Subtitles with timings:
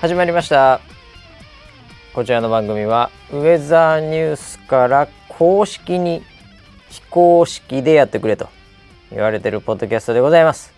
[0.00, 0.80] 始まりました。
[2.14, 6.22] こちらの番組はウェザーニュースから公式に
[6.88, 8.48] 非公式でやってくれと
[9.10, 10.72] 言われてるポッドキャストでございます。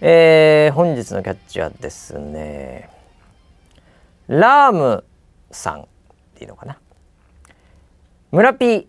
[0.00, 2.88] えー、本日のキャッチはですね
[4.28, 5.04] ラーム
[5.50, 5.84] さんっ
[6.36, 6.78] ていうのかな。
[8.32, 8.88] 村 P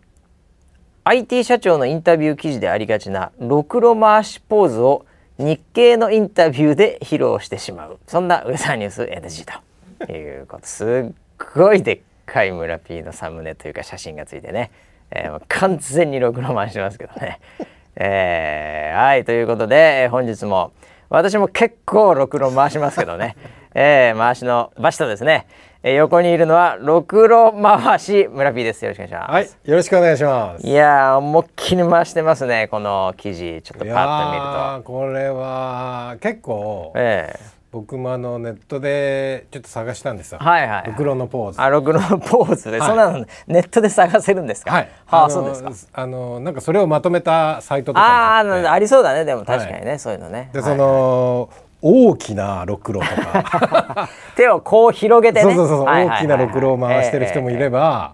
[1.04, 5.06] IT 社長のインタビュー記事でありがちなろくろ回しポーズを
[5.38, 8.00] 日経のインタビューで披露してしまう。
[8.08, 9.66] そんなウェザーニュース NG と。
[10.12, 10.68] いうこと。
[10.68, 11.14] すっ
[11.56, 14.72] ごいでっかい村 P のサムネというか写真がついてね、
[15.12, 17.40] えー、完全にろくろ回してますけどね。
[17.96, 20.74] えー、はいということで本日も
[21.10, 23.38] 私も結構ろくろ回しますけどね、
[23.74, 25.48] えー、回しのバシとですね、
[25.88, 34.38] えー、横にいるのはろくろ回し村 P ですよろしくお願いしますはいよろしくお願いしますいや思いっきり回してますねこの記事ちょっとパッと見
[34.80, 40.40] るとこれは結構、えー僕もあのネットでちょっと探したんですよ。
[40.40, 40.88] はいはい。
[40.88, 41.62] ろくろのポーズ。
[41.62, 44.72] あ、ろくろのポーズで、はい、そんなのネットで探せるんですか？
[44.72, 44.90] はい。
[45.08, 46.02] はあ、そうですか。
[46.02, 49.26] あのなんかそれをまとめたサイトとかああ、ありそうだね。
[49.26, 50.52] でも確かにね、はい、そういうのね。
[50.54, 51.50] で、その、
[51.88, 54.10] 大きなろくろとか。
[54.36, 55.54] 手をこう広げてね。
[55.54, 58.14] そうそうそう、大きなろくろを回してる人もいれば、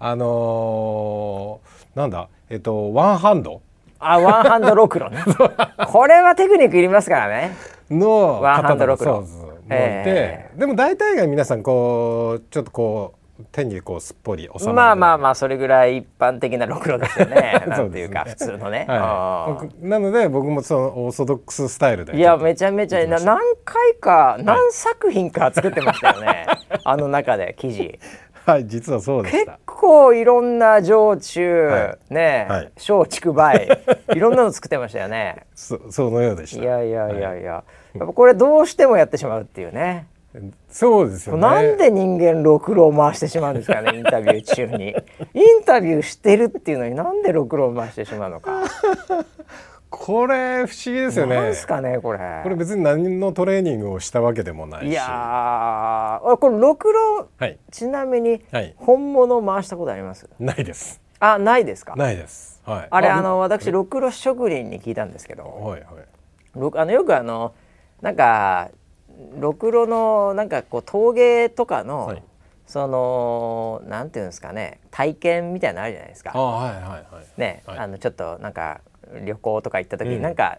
[0.00, 3.60] あのー、なんだ、えっとワンハンド？
[4.00, 5.18] あ、ワンハンドろくろね。
[5.86, 7.54] これはテクニックいりますからね。
[7.88, 9.24] のワンハンドロクロ
[9.68, 14.72] ででも大体が皆さんこうちょっとこう手にこうすっぽり収まる。
[14.74, 17.62] まあまあまあそれぐらい一般的なろくろですよね。
[17.66, 22.16] なんていうか普通のね、はい、なので僕もそのオーソドックススタイルで。
[22.16, 23.18] いやめちゃめちゃな。
[23.18, 26.46] 何回か何作品か作ってましたよね、
[26.84, 27.98] あの中で記事。
[28.44, 33.68] はい実はそうで結構いろんな焼酎、はい、ね、はい、松竹梅
[34.16, 35.46] いろんなの作ってましたよね。
[35.54, 36.62] そそのようでした。
[36.62, 37.42] いやいやいやいや、はい、
[37.98, 40.06] やっぱこれどうしてもやってしまうっていうね
[40.70, 44.94] そうですよねなんで人間ろくろを回してしまうんですかね インタビュー中に
[45.34, 48.62] インタビューしてるっていうのになんでろくろを回してしまうのか
[49.90, 51.36] これ不思議ですよね。
[51.36, 52.18] なんすかねこれ。
[52.42, 54.90] これ別に何のトレーニングをしたわけでもないし。
[54.90, 58.42] いやこれろくろ、はい、ちなみに
[58.76, 60.26] 本物回したことあります？
[60.40, 60.98] ないです。
[61.20, 61.94] あないですか？
[61.94, 62.62] ないです。
[62.64, 62.88] はい。
[62.90, 65.88] あれあの私ろくろ職人に聞いたんですけど、はいはい。
[66.74, 67.52] あのよくあの
[68.00, 68.70] なんか
[69.38, 72.22] ろくろのなんかこう陶芸とかの、はい、
[72.66, 76.32] そのなんていうんですかね体験みたいなのあるじゃないですか。
[76.34, 77.40] あはいはいはい。
[77.40, 78.80] ね、はい、あのちょっとなんか
[79.24, 80.58] 旅行とか行った時になんか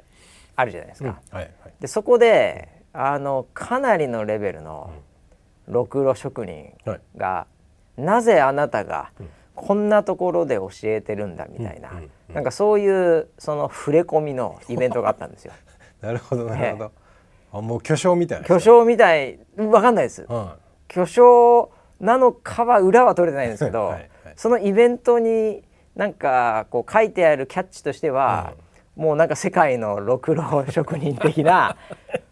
[0.55, 1.21] あるじゃないですか。
[1.31, 4.91] はいはい、でそこであのかなりのレベルの
[5.67, 6.73] ろくろ職人
[7.17, 7.47] が、
[7.97, 9.11] なぜあなたが
[9.55, 11.91] こんなところで教えてるんだみたいな、
[12.33, 15.53] なんかそういうその触れ込みのイベントがあったんですよ。
[16.01, 16.91] なるほどなるほど。
[17.53, 18.41] あもう巨匠みたい。
[18.41, 18.45] な。
[18.45, 19.39] 巨匠みたい。
[19.57, 20.27] わかんないです。
[20.87, 25.63] 巨匠なのかは裏は取れてないんですけど、 はいはい、そのイベントに
[25.95, 28.53] なんかこう書いてあるキャッチとしては、
[28.97, 31.77] うん、もうなんか世界のろくろ職人的な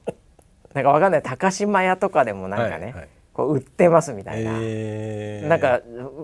[0.74, 1.22] なんかわかんない。
[1.22, 5.82] 高島屋とかでもなんかね、はいはい、こう売ってますみたいな、えー、なんか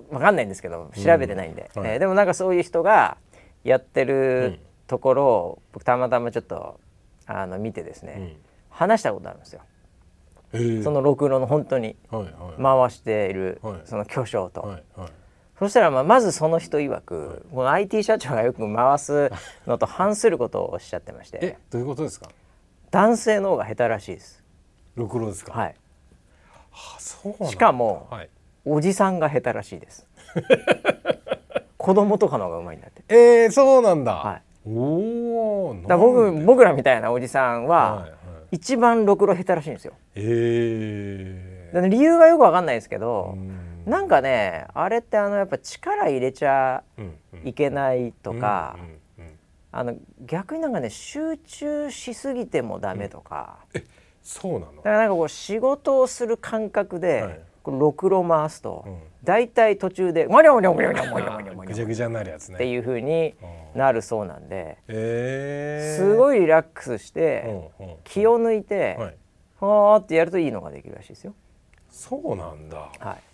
[0.10, 1.82] わかんないんですけど調べてないんで、うん。
[1.84, 3.18] はい、えー、でもなんかそういう人が
[3.64, 6.80] やってるところを僕たまたまちょっと
[7.26, 8.36] あの見てですね、うん、
[8.78, 9.62] 話したことあるんですよ。
[10.54, 10.58] え。
[10.60, 11.96] ー、そのろくろの本当に
[12.62, 14.78] 回しているその巨匠と、
[15.60, 19.32] そしたらまあまずその人曰く、この IT 社長がよく回す
[19.66, 21.40] のと反することをおっしゃってまして。
[21.42, 22.30] えどういうことですか？
[22.92, 24.44] 男性の方が下手らしいです。
[24.96, 25.54] ろくろですか？
[25.54, 25.76] はい、
[26.72, 28.30] はあ、そうしかも、はい、
[28.64, 30.06] おじさんが下手らしいです。
[31.78, 33.04] 子供とかの方がうまいんだって。
[33.10, 38.17] えー、そうなんだ、はい、おおだ僕僕らみたいなおじさんは、はいはい、
[38.52, 39.94] 一番ろくろ下手らしいんですよ。
[40.16, 43.68] えー、理由がよくわかんないですけど、うん。
[43.86, 46.84] なんかねあれってあのやっぱ力入れちゃ
[47.46, 48.78] いけないとか、
[49.72, 49.96] あの
[50.26, 53.84] 逆になんかね集中しすぎてもダメとか、うん、
[54.22, 54.76] そうなの？
[54.78, 57.40] だからなんかこう仕事をする感覚で、はい、こ
[57.72, 62.56] ろくろ回すと、うん、大体途中で「もりょもりょもりょもりょもりょもりょもりょ」ぐちゃぐちゃになるやつね。
[62.56, 63.36] っていうふうに
[63.76, 65.98] なるそうなんで、え。
[65.98, 67.72] ー、すごいリラックスして、
[68.04, 69.16] 気を抜いて、はい、
[69.60, 71.34] はーってやるといいのができるらしいですよ。
[71.90, 73.28] そうなんだ、はい。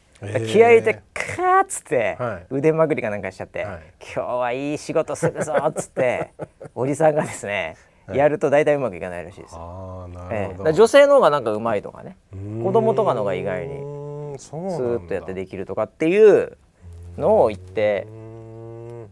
[0.48, 2.18] 気合い入れてカーッつって
[2.50, 6.32] 腕まくりかなんかしちゃって、はい、今日はいい仕事するぞっつって
[6.76, 7.76] おじさんがですね
[8.08, 9.56] やると大体うまくいかないらしいです。
[9.58, 12.18] あなるほど、えー、女性の方がなんかうまいとかね。
[12.64, 14.03] 子供とかの方が意外に
[14.40, 16.58] スーッとやってできるとかっていう
[17.18, 18.08] のを言って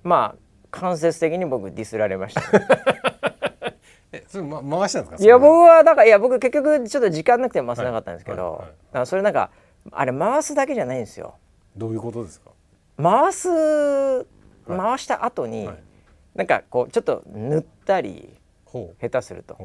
[0.03, 0.39] まあ
[0.71, 2.57] 間接的に僕ディスられました、 ね、
[4.13, 5.23] えそれ、ま、回したんですか？
[5.23, 9.51] いや僕はだからいや僕結局ちょっと時間なくて回せなかったんですけど、はいはい、それなんか
[9.91, 11.35] あれ回すだけじゃないんですよ。
[11.75, 12.51] どういうことですか？
[13.01, 13.49] 回す
[14.67, 15.83] 回した後に、はい、
[16.35, 18.37] なんかこうちょっと塗ったり
[18.71, 19.57] 下手すると、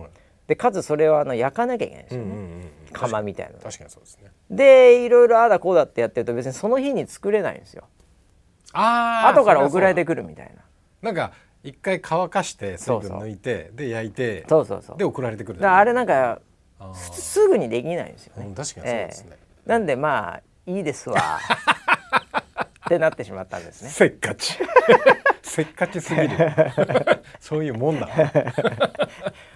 [0.46, 4.30] でかつそれをあの焼かなきゃいけないんですよね、うんうんうん、釜みたいな確かにそうですね。
[4.50, 7.84] でいろいろああだこうだってやってると別にその日に作れないんですよ。
[8.72, 10.62] ああ後から送られてくるみたいな。
[11.02, 11.32] なんか
[11.62, 14.98] 一回乾かして水分抜いてで焼いてそうそうそう。
[14.98, 16.40] で送られてくるあれなんか
[16.94, 21.20] すぐにできないんですよね、うん、確かにそうですね、えー、なんでまあいいですわ。
[22.86, 23.90] ってなってしまったんですね。
[23.90, 24.58] せっかち
[25.56, 26.28] せっかちすぎる。
[27.40, 28.06] そういうもんだ。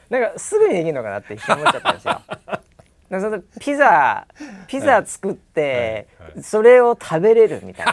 [0.09, 2.23] なんかすぐにできるのかなって思っちゃったんですよ。
[3.21, 4.27] そのピザ
[4.67, 6.09] ピザ作って、
[6.41, 7.93] それを食べれるみたいな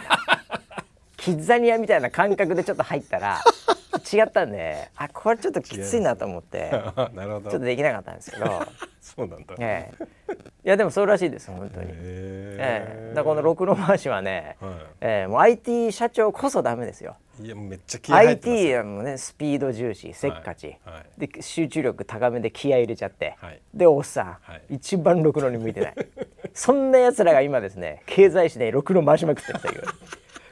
[1.17, 3.41] キッザニアみたいな感覚でちょっと入ったら
[4.13, 6.71] 違ったんであこれちょっときついなと思って
[7.13, 7.49] なるほど。
[7.49, 8.65] ちょっとできなかったんですけど。
[9.01, 10.03] そうなんだ、ええ、
[10.33, 17.15] いやでもそうらしいです本当に、ええ、だこのろくろ回しはね、はい、ええ、もう IT 社長こそダメですよ。
[17.41, 20.93] いやめっちゃ気合入ってます IT もねスピード重視せっかち、はい。
[20.95, 25.95] はい、で集中力高めで気合い入れちゃって、はい、でおっさん、はい、一番ろくろに向いてない。
[26.53, 29.83] そんなやつらが今ですね経済誌でろくろ回しまくってるという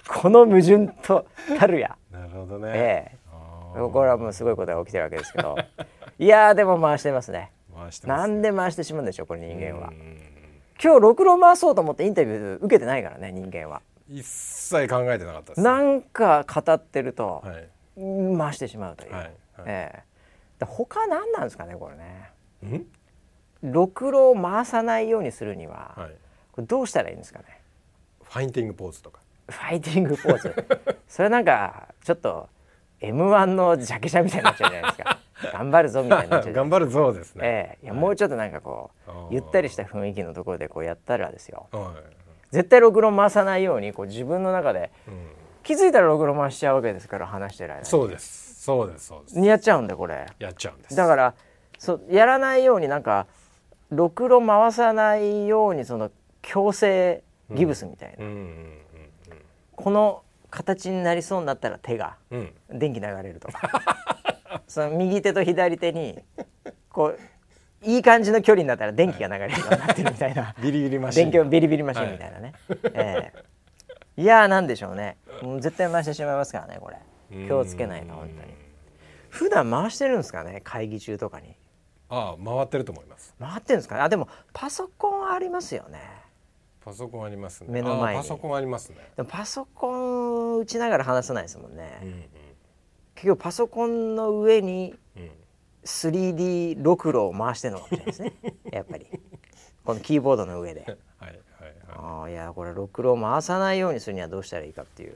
[0.07, 1.25] この矛盾と
[1.57, 1.97] たるや。
[2.11, 3.79] なるほどね、ええ。
[3.91, 5.55] これはもうすごいことが起きてるわけですけど。
[6.17, 7.51] いやでも回してますね。
[7.75, 9.91] 回してます、ね、なんで回してしまうんでしょうこれ人間は。
[10.81, 13.81] 今日ろくろ回そうと思ってインタビュー受けてないからね人間は。
[14.07, 19.23] 一切考えてなかったです、ね、なんか語ってると、はい、回してしまうという、はい。
[19.23, 19.33] はい、
[19.65, 20.03] え
[20.61, 20.65] え。
[20.65, 22.85] 他何なんですかねこれね。
[23.61, 26.11] ろくろを回さないようにするには、はい、
[26.51, 27.45] これどうしたらいいんですかね。
[28.23, 29.19] ファインティングポーズとか
[29.49, 30.55] ファイティングポーズ。
[31.07, 32.49] それなんかちょっと
[33.01, 35.19] M1 のジャケ写みたいになっちゃうじゃないですか。
[35.53, 41.67] 頑張るぞみたいになっちゃう頑張るぞですね、ええ、いやもうちょっとなんかこうゆったりした雰囲気のところでこうやったらですよ。
[42.51, 45.13] 絶対ろくろ回さないようにこう自分の中で、うん、
[45.63, 48.63] 気づいたらろくろ回しちゃうわけですから話してる間そうです。
[48.63, 49.07] そうです。
[49.07, 49.39] そうです。
[49.39, 50.25] やっちゃうんだこれ。
[50.39, 50.95] やっちゃうんです。
[50.95, 51.33] だから
[51.77, 53.27] そやらないようになんか
[53.89, 56.11] ろくろ回さないようにその
[56.41, 58.77] 強制ギブスみたいな、うんうんうんうん、
[59.85, 62.15] この形になりそうになったら手が
[62.71, 63.49] 電気流れると。
[63.51, 63.69] か、
[64.67, 66.23] その右手と左手に
[66.89, 67.19] こう
[67.83, 70.55] いい感じの距離になったら電気が流れるようになってるみたいな。
[70.59, 71.29] ビリビリマシン。
[71.29, 73.33] 電気ビリビリマシンみたいなね、はい、え。
[74.17, 75.17] ー、いやーなんでしょうね。
[75.43, 76.97] もう絶対回してしまいますからねこれ。
[77.45, 78.55] 気をつけないと本当に。
[79.29, 81.55] 普段回してるんですかね会議中とかに。
[82.09, 83.35] ああ回ってると思います。
[83.39, 83.97] 回ってるんですか？
[83.97, 86.24] ねあでもパソコンありますよね
[86.85, 87.67] パソコンありますね。
[87.71, 88.97] 目の前にパソコンありますね。
[89.15, 92.23] でもパソコン打ちながら話さないですもんね、うんうん、
[93.15, 94.93] 結局パソコンの上に
[95.83, 98.33] 3D ろくろを回してるのかもしれないですね。
[98.71, 99.07] やっぱり。
[99.83, 100.81] このキーボードの上で。
[100.81, 105.15] はいはい、はい、あいやこれろくろを回さないようにするにはどうしたらいいかっていう、う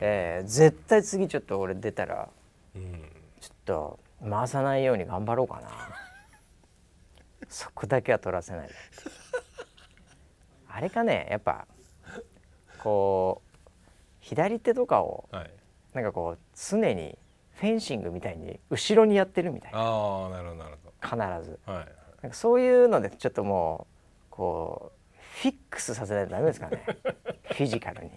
[0.00, 2.28] えー、絶対次ちょっと俺出たら、
[2.76, 3.02] うん、
[3.40, 5.68] ちょっと回さないように頑張ろうかな。
[7.48, 8.70] そこだけは取らせない
[10.74, 11.66] あれかねやっぱ
[12.82, 13.68] こう
[14.20, 15.50] 左手とかを、はい、
[15.92, 17.18] なんかこう常に
[17.54, 19.78] フェンシングみたいに後ろにやってるみたいな。
[19.78, 21.40] あなるほどなるほど。
[21.40, 21.76] 必ず、はい、
[22.22, 26.84] なんかそういうのでちょっともうこうフィックスさせないとダメですかね。
[27.44, 28.10] フィジカルに。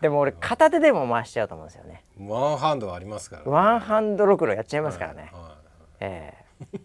[0.00, 2.04] でも俺片手でも回しちゃうと思うんですよね。
[2.18, 5.52] ワンハンドありますから、ね、ワンハンドろくろやっちゃいますからね、はいはい、
[6.00, 6.64] ええ。
[6.76, 6.78] ー、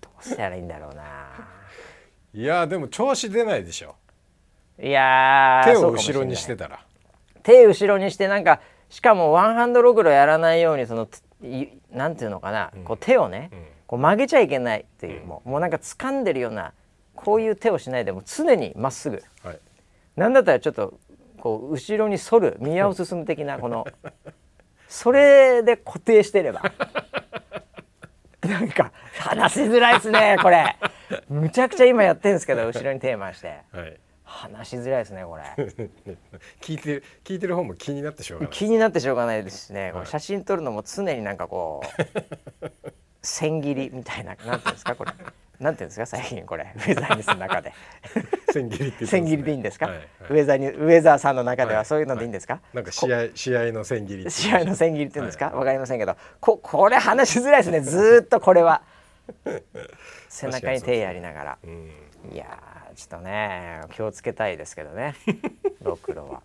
[0.00, 1.53] どうしたらいいんだろうな
[2.34, 3.94] いやでも調子出ないでしょ。
[4.82, 6.84] いや手を後ろにしてたら。
[7.44, 11.08] 手後ろにしてなんかしかもワンハンドログロやらないようにその
[11.92, 16.72] なんていうのかな、うん、こう手をね、うん、こう曲げちゃいけないっていう、うん、もうもうなんか掴んでるような
[17.14, 19.58] こういう手をしないでも常にまっすぐ、はい、
[20.16, 20.98] なんだったらちょっと
[21.38, 23.86] こう後ろに反る宮を進む的なこの
[24.88, 26.72] それで固定してれば
[28.48, 30.76] なんか話しづらいですねこれ。
[31.28, 35.42] むちゃくちゃ今やってるんですけど後ろにテーマして、はい、話しづらいですねこれ。
[36.60, 41.82] 聞いてる聞いてる方も気になってしょうがない気になってしょうがないですしね、はい、写真撮るのも常になんかこ
[42.62, 42.70] う
[43.22, 45.12] 千切りみたいななんていうんですかこれ
[45.60, 46.06] なんていうんですか？
[46.06, 46.72] 最近これ。
[46.74, 47.72] ウェザーニュースの中で。
[48.52, 52.62] 千切りって、ね、千切りでいいんですか、はいはい、ウェザーニュウェザーさんの中ではそういうのでいいんですか、はい。
[52.62, 55.46] はい、なんか試合試合の千切り試合の千切りっていうんですか？
[55.46, 56.16] わ、はい、かりませんけど。
[56.40, 57.80] ここれ話しづらいですね。
[57.80, 58.82] ずっとこれは。
[60.28, 61.58] 背中に手やりながら、
[62.32, 62.58] いや
[62.96, 65.14] ちょっとね気をつけたいですけどね。
[65.82, 66.42] ろくろは。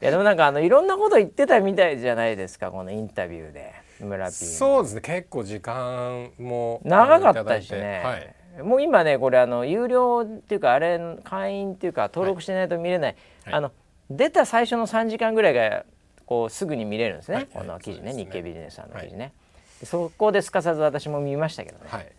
[0.00, 3.81] いやでもなんかあのいろんなこと言ってたみたいじゃないですかこのインタビューで。
[4.00, 5.00] 村 P そうですね。
[5.00, 13.72] 結構時間も長かったしね、はい、もう今ねこれあの有料っていうかあれ会員っていうか登録してないと見れない、はい、あの
[14.10, 15.84] 出た最初の3時間ぐらいが
[16.26, 19.32] こうすぐに見れるんですね、はい、この記事ね、ね、日経ビジネスさんの記事ね、
[19.84, 22.12] そこですかさず私も見ましたけどね、はい。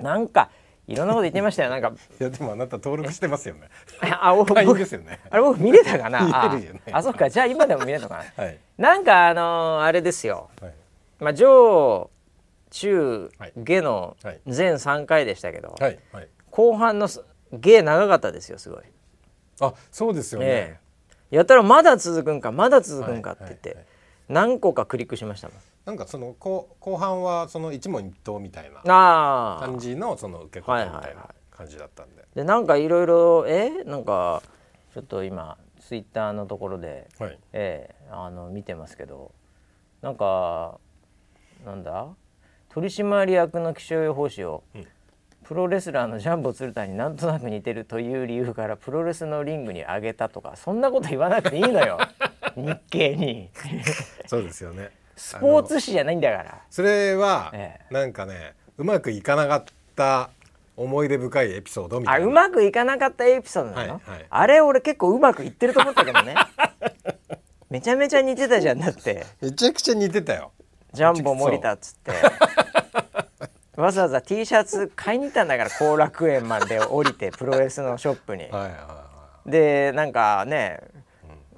[0.00, 0.50] なんか
[0.88, 1.70] いろんなこと言ってましたよ。
[1.70, 3.68] なんか いやでもあなた登録してますよね。
[4.20, 5.20] あ僕ですよね。
[5.30, 6.20] あれ僕見れたかな？
[6.44, 6.58] あ
[6.92, 7.30] あそっか。
[7.30, 10.72] じゃあ今でも見れるのかな、はい、なんかあのー、あれですよ、はい、
[11.22, 12.10] まあ上
[12.70, 17.08] 中下の全3回でしたけど、はいはい、後半の
[17.52, 18.82] 下長かったですよすごい。
[19.60, 20.80] あそうですよね、え
[21.30, 23.86] え、やったらまだ続くんかまだ続くんかって言って、
[24.28, 25.56] 何個かクリックしましたもん。
[25.84, 32.24] なんかその後後半はその一問一答みたいな感じのその受け答えみたいな感じだったんで。
[32.34, 34.42] でなんかいろいろえなんか
[34.94, 39.32] ちょっと今ツイッターのところで、はい、えー、あの見てますけど
[40.00, 40.78] なんか
[41.64, 42.08] なんだ？
[42.70, 44.86] 取締役の気象予報士を、うん、
[45.44, 51.98] プロレスラーのジャンボ鶴田になんとなく似てるという理由からプロレスのリングに上げたとかそんなこと言わなくていいのよ。
[52.56, 53.50] 日経に。
[54.26, 54.90] そうですよね。
[55.16, 56.58] スポーツ紙じゃないんだから。
[56.70, 59.64] それは、ええ、なんかねうまくいかなかっ
[59.94, 60.30] た
[60.76, 62.24] 思い出深いエピソードみたいな。
[62.24, 66.34] あうまくいかなかったエピソードなの、はいはい、あれ俺結構うまくいってると思ったけどね。
[67.68, 69.26] めちゃめちゃ似てたじゃんだって。
[69.40, 70.52] めちゃくちゃ似てたよ
[70.92, 72.12] ジャンボ森田っつって
[73.80, 78.44] わざわざ T シャツ買いに行ったんだから後楽園まで降りてプロレスのショップに。
[78.44, 79.06] はいはいは
[79.46, 80.80] い、でなんかね、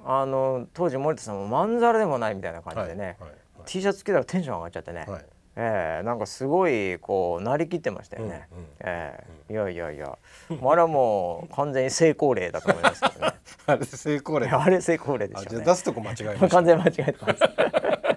[0.05, 5.25] うん、あの当時森田さんもまんざらでもないみたいな感じでね、はいはいはい、T シャツ着たらテンション上がっちゃってね、はい、
[5.57, 8.47] えー、なんかすごいこうなりきってましたよね。
[8.51, 10.17] うんうん、えー、いやいやいや、
[10.49, 13.33] あれはもう完全に成功例だと思いますけどね。
[13.67, 14.47] あれ成功例。
[14.47, 16.47] あれ成功例でしょ、ね、じゃ出すとこ間違えま。
[16.49, 18.14] 完全間違えてます。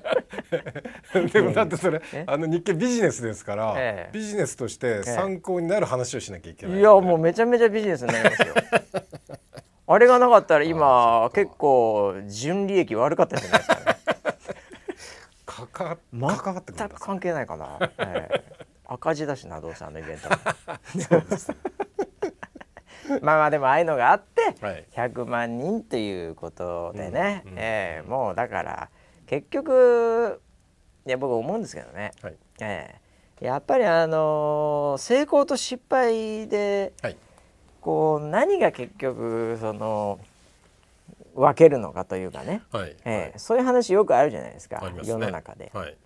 [1.33, 8.55] でもだってそれあの日経ビジネスですから、ええ、ビジネスとして参考になる話をしなきゃいけない、ね、いやもうめちゃめちゃビジネスになりますよ。
[9.91, 13.99] あれがなかったら今結構純利益悪かったじゃないですかね。
[15.47, 18.45] かか全く関係ないかな、ええ、
[18.85, 20.29] 赤字だしなどうせあのイベント
[21.01, 21.53] そうです。
[23.23, 24.55] まあまあでもああいうのがあって
[24.93, 28.91] 100万人ということでね、えー、もうだから
[29.29, 30.41] 結局
[31.07, 37.17] いや僕思うんですけどね、はい、えー、やっぱりあのー、成功と失敗で、はい、
[37.81, 40.19] こう何が結局その
[41.35, 45.71] 分けるのかというかね、はい、えー、そういう話よくあるじゃないですか、ね、世の中で。
[45.75, 45.97] はい、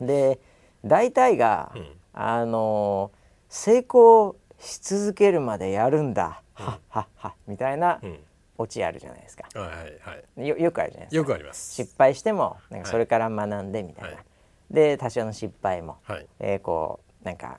[0.00, 0.38] で
[0.84, 3.10] 大体が、うん、あの
[3.48, 8.18] 成功し続けるまでやるんだ、うん、はっはっはみたいな、うん
[8.56, 10.08] オチあるじゃないですか、はい
[10.38, 11.16] はい、よよくあるじゃないですか。
[11.16, 11.74] よくあります。
[11.74, 14.24] 失敗してもなんかそれから学んでみたいな、はい、
[14.70, 17.58] で多少の失敗も、はい、えー、こうなんか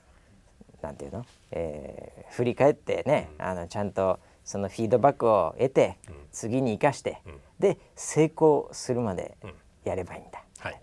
[0.81, 9.35] なんていうの、えー、振り返ってね、うん、あのちゃんとそのフィードバックを得て、うん、次に生かして、うん、で成功するまで
[9.83, 10.79] やればいいんだ、はい、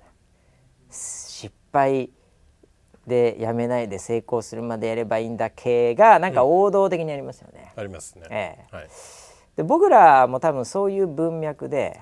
[0.91, 2.11] 失敗
[3.07, 7.73] でやめないで成功するまでやればいいんだ系がなんか王道的にありますよね。
[7.77, 8.27] ありますね。
[8.31, 8.89] えー、はい
[9.57, 12.01] で僕らも多分そういう文脈で、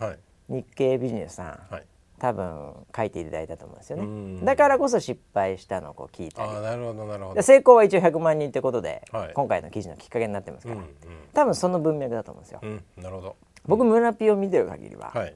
[0.49, 1.85] 日経ビジネスさん、はい、
[2.21, 4.40] 多分書いていただいたと思うんですよね。
[4.45, 6.50] だからこそ失敗したのをこう聞いたり。
[6.50, 7.42] あなるほどなるほど。
[7.42, 10.90] 成功は一応100万人ってことで、はい、今回の記事のきっかけになってますから、うんうん、
[11.33, 13.37] 多分その文脈だと思うんですよ、うん、なるほど。
[13.66, 15.35] 僕村ピを見てる限りは、はい、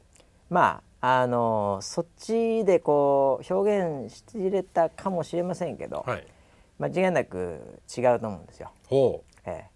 [0.50, 6.26] まああのそっちでこう表現しきれたかもしれませんけど、はい、
[6.78, 8.70] 間違いなく違うと思うんですよ。
[8.88, 9.32] ほう。
[9.46, 9.70] ええ、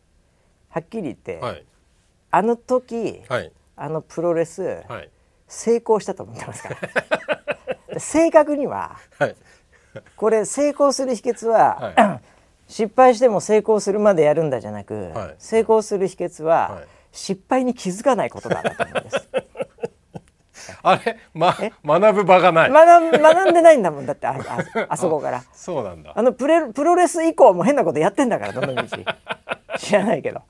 [0.69, 1.65] はっきり言って、はい
[2.31, 5.11] あの時、はい、あのプロレス、はい、
[5.47, 7.99] 成功したと思ってますから。
[8.01, 9.37] 正確には、はい、
[10.17, 12.21] これ成功する秘訣は、
[12.69, 16.83] 失敗しても成功するまでやるんだじゃなく、成功する秘訣は、
[17.13, 19.29] 失敗に気づかないことだと思うんです。
[20.83, 22.71] あれ、ま、学ぶ場がない。
[22.71, 25.43] 学学んでないんだもんだってああ あそこから。
[25.53, 26.13] そうなんだ。
[26.15, 28.85] あのプレプロレス以降も変なことやってんだからどの道
[29.79, 30.43] 知らないけど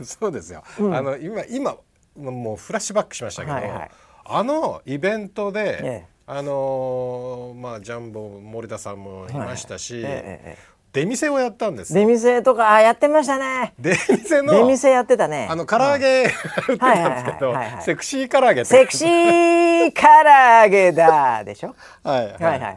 [0.04, 1.76] そうですよ、うん、あの今今
[2.16, 3.90] もうフラッシュバックしましたけど、はいはい、
[4.24, 10.12] あのイベントで、ええ、あのー、まあジャンボ森田さんもいましたし、はい。
[10.12, 10.58] え、
[10.92, 13.74] 出店をやったんです出店とかあやってましたね。
[13.78, 15.46] 出店の出店やってたね。
[15.48, 21.76] あの唐揚げ、売ってたんですけどセクシー唐揚げセクシー唐揚げだでしょ？
[22.02, 22.70] はいはいはいは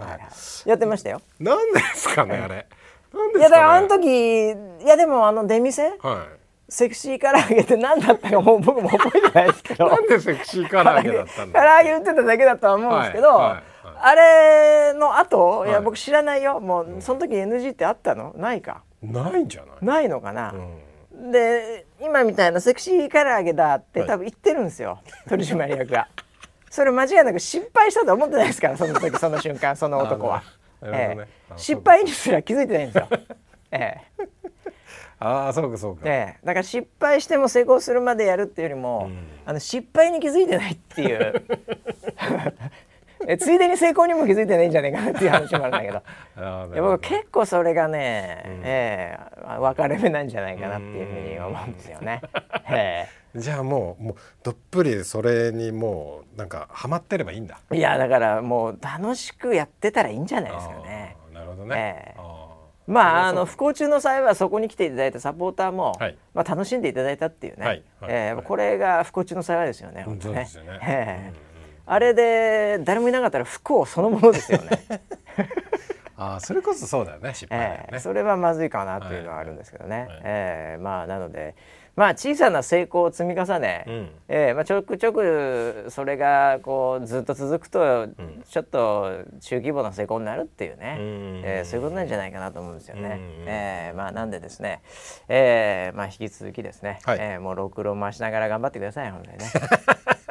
[0.66, 0.70] い。
[0.70, 1.22] やってましたよ。
[1.40, 2.68] なんですかねあれ、
[3.38, 9.90] いやだからあの時いやでもあの出店、はいセクシー唐揚げって何だったかもう僕も覚えてないですけど。
[9.90, 13.64] なんでセクシー唐揚げだったんだ唐揚げ売ってただけだとは思うんですけど、はいはい、
[14.02, 16.60] あれの後、い、や僕知らないよ。
[16.60, 18.34] もう、その時 NG ってあったの？
[18.38, 18.84] ないか？
[19.02, 19.86] ないんじゃない？
[19.86, 20.56] ないのかな、
[21.32, 26.08] で今みたいなセクシー唐揚げだって多分言ってるんですよ、取締役が。
[26.72, 30.46] それ間違いなく失敗したと思ってないですからその時その瞬間その男は、ね。
[30.86, 33.08] ええ、失敗にすら気づいてないんですよ。
[33.72, 34.43] ええ、
[35.24, 41.34] ああそうかそうか、ええ、だから失敗しても成功するまでやるっていうよりも、うん、あの失敗に気づいてないっていう。
[43.26, 46.04] えついでに成功にも気づいてないんじゃないかなっていう話もあるんだけど。
[46.74, 52.22] いや僕結構それがね、うん、ええ、分かれ目なんじゃないかなっていうふうに思うんですよね。
[52.70, 53.24] ええ。
[53.40, 57.60] じゃあもうもうどっぷりそれにもうなんかハマってればいいんだ。
[57.72, 61.16] いやだからもう楽しくやってたらいいんじゃないですかね。
[61.34, 62.22] なるほどね、えー、
[62.88, 67.84] まああの不幸中の幸いそこに来ていただいたサポーターも、はい、まあ楽しんでいただいたっていうね、はい。
[68.02, 70.36] はい、えー、これが不幸中の幸いですよね本当ね。
[70.36, 70.50] ね、
[70.84, 71.38] えー、
[71.86, 74.70] あれで誰もいなかったら不幸そのものですよね。
[76.16, 80.08] あそれこそそうだよね失敗ね、えー、それはまずいかなというのはあるんですけどね、はい。
[80.08, 81.56] はい、えー、まあなので
[81.96, 88.08] まあ小さな成功を積み重ね、うん、えー、まあ、ちょくちょくそれがこうずっと続くと、
[88.50, 93.20] ちょっと中規模な成功になるっていうね、うん、えー、そういうことなんじゃないかなと思うんですよね。
[93.42, 94.82] うん、えー、まあ、なんでですね、
[95.28, 99.46] えーまあ、引き続きですね、はい、えー、もうろくろ回しながら頑張ってください本当にね。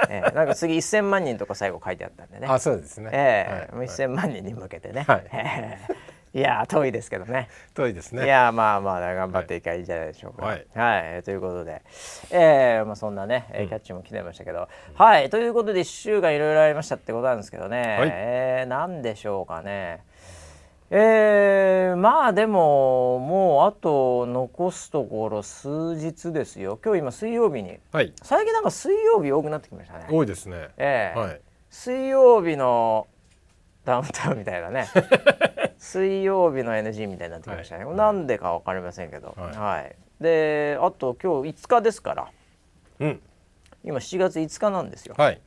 [0.08, 2.46] えー、なんか次1000万人とか最後書いてあったんでね。
[2.48, 3.10] あそうですね。
[3.12, 5.04] えーはい、1000万人に向けてね。
[5.06, 7.48] はい、えーいや遠いですけどね。
[7.74, 8.24] 遠いですね。
[8.24, 10.46] いやまあまあ頑張っていけばいいんじゃないでしょうか。
[10.46, 11.82] はい、はい、ということで、
[12.30, 15.28] えー、まあそんなね、うん、キャッチも来てましたけど、はい。
[15.28, 20.04] ということで1週間いろいろありましたってことなんですけどね、はい、えー、なんでしょうかね。
[20.94, 26.78] えー、まあでももうあと残すところ数日ですよ。
[26.82, 30.06] 今日今水曜日に、はい、最近なんか水曜日多くなってきましたね。
[30.10, 30.68] 多いですね。
[30.78, 31.18] ええ。
[31.18, 33.06] ーはい、水曜日の
[33.84, 34.88] ダウンタウンみたいなね。
[35.82, 42.28] 水曜日の NG みたいになってきましたね、はい、なんでか分かりませんけど、はい、はい、であと今日5日ですから、
[43.00, 43.20] うん、
[43.82, 45.16] 今7月5日なんですよ。
[45.18, 45.38] はい、っ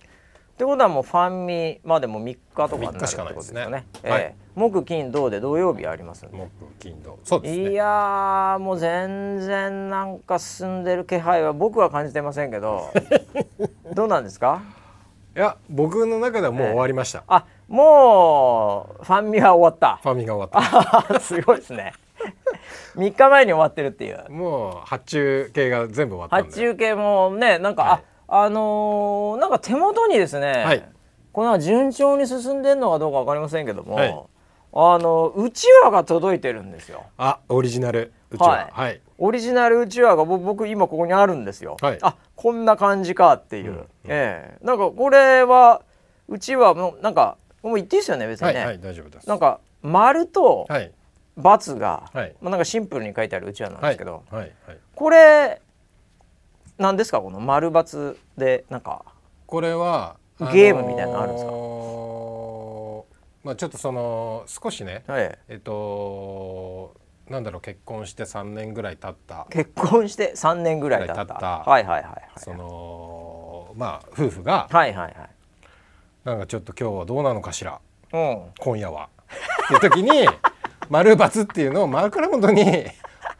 [0.57, 3.77] てことはもうファンミまでも3日とかになるってことですよね。
[3.77, 3.85] ね。
[4.03, 6.37] えー、はい、木金土で土曜日ありますんで。
[6.37, 7.17] 木金土。
[7.23, 12.91] そうです、ね、いやもう全然なんか進んでる気配は僕は感じてませんけど。
[13.95, 14.61] どうなんですか？
[15.35, 17.19] いや僕の中ではもう終わりました。
[17.19, 19.99] えー、あもうファンミは終わった。
[20.01, 21.19] ファンミが終わった。
[21.19, 21.93] すごいですね。
[22.95, 24.31] 3日前に終わってるっていう。
[24.31, 30.89] もう発注系が全部終わった発注系もねなんか、はい、ああのー、なんか手元にですね、はい、
[31.33, 34.17] この順調に進んでるのかどうか分かりませんけども、はい、
[34.77, 37.05] あのうちわが届いてるんですよ。
[37.17, 38.11] あオリジナル。
[38.29, 38.69] うちわ。
[38.71, 44.57] はい、オリジナルうちわが僕今ここにあるんですよ、はい、あこんな感じかっていう、うんうん、ええ。
[44.61, 45.81] ー、なんかこれは
[46.27, 49.29] うちわもなんかもう言っていいですよね別にね、はい、はい、大丈夫です。
[49.29, 55.61] なんか丸と×が、はい、まあ、なんかシンプルに書いてあるうちわなんですけど、はいはい、これ
[56.77, 57.21] 何ですか？
[57.21, 59.05] この丸×でなんか
[59.45, 60.17] これは
[60.51, 61.51] ゲームみたいなのあるんですか、
[63.45, 66.95] まあ、ちょっとその少しね、はい、えっと
[67.29, 69.45] なんだろう結婚して3年ぐらい経った。
[69.51, 71.35] 結婚して3年ぐらい経った。
[71.59, 75.15] はいはいはい、はい、そのまあ夫婦が、はいはいはい、
[76.23, 77.79] なんかちょっと今日はどうなのかしら、
[78.13, 79.09] うん、今夜は。
[79.65, 80.27] っていう時に
[80.89, 82.87] 丸×っていうのを枕元に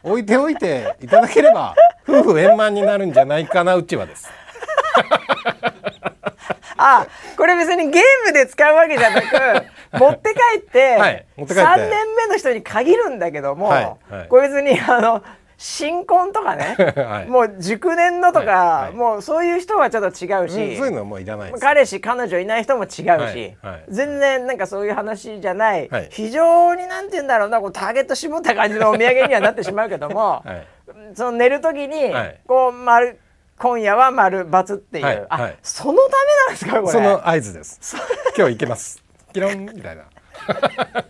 [0.03, 1.75] 置いておいていただければ
[2.07, 4.29] 夫婦円満になるんじゃないかなうちはです。
[6.77, 9.27] あこれ別にゲームで使うわけじゃなく
[9.99, 11.69] 持って帰って、はい、持って帰って。
[11.69, 15.23] 3年目の人に限るんだけども、はいはい、これ別にあの
[15.57, 23.55] 新婚とかね、 はい、もう熟年のとか、はいはい、もうそういう人はちょっと違うし、うん、そういうのはもういらない彼氏彼女いない人も違うし、
[23.87, 30.43] 全然なんかそういう話じゃない、非常になんて言うんだろうなこうターゲット絞った感じのお土産にはなってしまうけども、
[31.15, 32.13] その寝る時に、
[32.47, 33.17] こう丸
[33.57, 36.91] 今夜は丸×っていう、あ、そのためなんですかこれ。
[36.91, 37.95] その合図です。
[38.37, 39.04] 今日行けます
[39.35, 40.03] キロンみたいな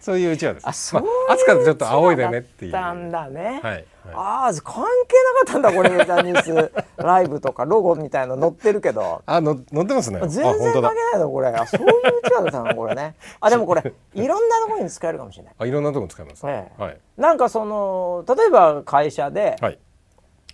[0.00, 0.68] そういううちわです。
[0.68, 2.72] あ、そうあ、暑かったちょっと青いでねっていう。
[2.72, 3.60] たんだね。
[3.62, 3.72] はい。
[3.72, 9.22] はい、ああ、関係なかったんだこれメタニュース ライブとかロゴみたいな載ってるけど。
[9.24, 10.18] あ、の載ってますね。
[10.20, 11.48] 全然関係ないのこれ。
[11.48, 13.14] あ、そういううちわだったのこれね。
[13.40, 13.82] あ、でもこれ
[14.14, 15.54] いろんなところに使えるかもしれない。
[15.58, 16.46] あ、いろんなところに使えます。
[16.46, 16.98] はい。
[17.18, 19.56] なんかその例えば会社で。
[19.60, 19.78] はい。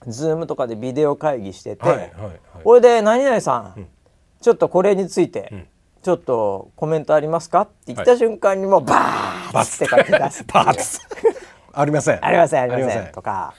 [0.09, 3.89] Zoom とかでビデオ会議してて、はいはいはい、これで何々さん、うん、
[4.41, 5.69] ちょっとこれについて、うん
[6.07, 11.01] ちょっとコメントありますか?」って言った瞬間にもうバーッって書き出すバー
[11.73, 12.25] ありません。
[12.25, 13.13] ありませんありません。
[13.13, 13.55] とか、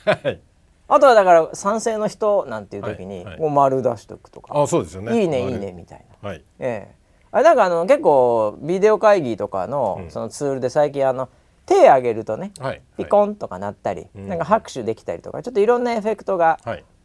[0.87, 4.59] あとはだから賛成の人なんていう時にもう丸出しとくとか。
[4.59, 5.21] あそうですよね。
[5.21, 6.43] いいねいいねみたいな、はい。
[6.57, 6.95] ええ。
[7.31, 11.27] あなんかあの結構ビデオ会議とかの,、そのツールで最近あの
[11.65, 16.57] 手挙げるとね、はい、ピコンとかなったり、はい、なんか拍手できたりとかちょっといろんなエフェクトが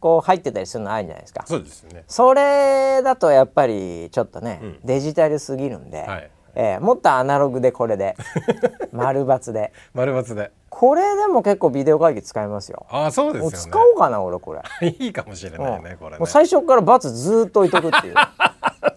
[0.03, 1.45] こう入ってたりするのあるじゃないですか。
[1.47, 2.03] そうですね。
[2.09, 8.17] それだとやっぱりちょっとね、うん、デジタルすぎるんで、はい、えー、もっとアナログでこれで
[8.91, 9.71] 丸抜で。
[9.93, 10.51] 丸抜で。
[10.67, 12.85] これでも結構ビデオ会議使えますよ。
[12.89, 14.61] あそうですよ、ね、使おうかな俺これ。
[14.99, 18.15] いいかもしれないね、うん、これ、ね、もう最初からバツずっと置いとくっていう。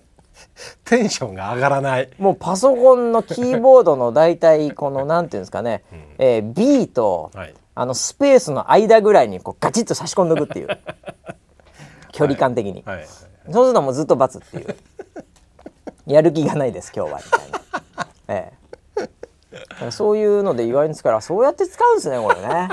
[0.86, 2.10] テンションが上がらない。
[2.18, 10.68] もうパソコンのキーボードの大体このなんていうんですかね、うん、えー、B と、はい、あのスペースの間ぐらいにこうガチッと差し込んでおくっていう。
[12.10, 12.96] 距離感的に、はい。
[12.96, 13.06] はい、
[13.52, 14.76] そうするともうずっとっていう。
[16.08, 18.52] やる気がないです今日はみたいな、 え
[19.82, 22.70] え、そういうので意外に使うからそうやって使うんですねこれね。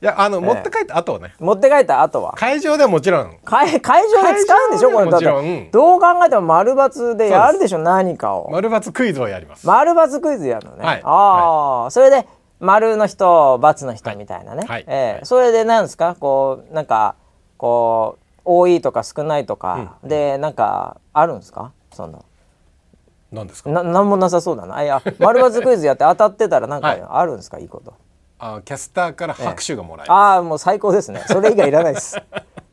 [0.00, 1.34] いやあの、え持って帰った後はね。
[1.40, 2.34] 持って帰った後は。
[2.36, 3.38] 会場ではもちろん。
[3.44, 5.10] 会会場で使うんでしょこれ。
[5.10, 8.50] だってどう考えても丸抜でやるでしょ何かを。
[8.52, 9.66] 丸抜クイズをやります。
[9.66, 12.26] 丸抜クイズやるのね、はい、ああ、はい、それで
[12.64, 16.16] 丸の人×の人みたいなね、はい、えー、それでなんですか？
[16.18, 17.14] こうなんか
[17.58, 21.72] こう多いとか少ないとか、うん、でなんかあるんですか？
[21.92, 22.24] その
[23.32, 23.70] 何ですか？
[23.70, 24.76] な何もなさそうだな。
[24.76, 27.94] あいや丸抜クイズやって当たってたらなんか あるんですか、はい、いいこと。
[28.38, 31.22] あキャスターから拍手がもらえる、ああもう最高ですね。
[31.28, 32.20] それ以外いらないです。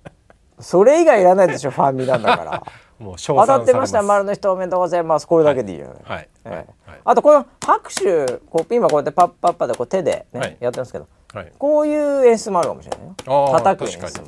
[0.60, 2.64] それ以外いらないでしょファンミなんだから
[3.02, 5.28] もう当たってました丸の人おめでとうございます。
[5.28, 6.30] これだけでいいじゃない、はい。
[6.46, 14.28] ええ、あとこの拍手こう今こうやってパッパッパでこう手でね、はい、やってますけど、はい、こういう演出もあるかもしれないよ叩く演出も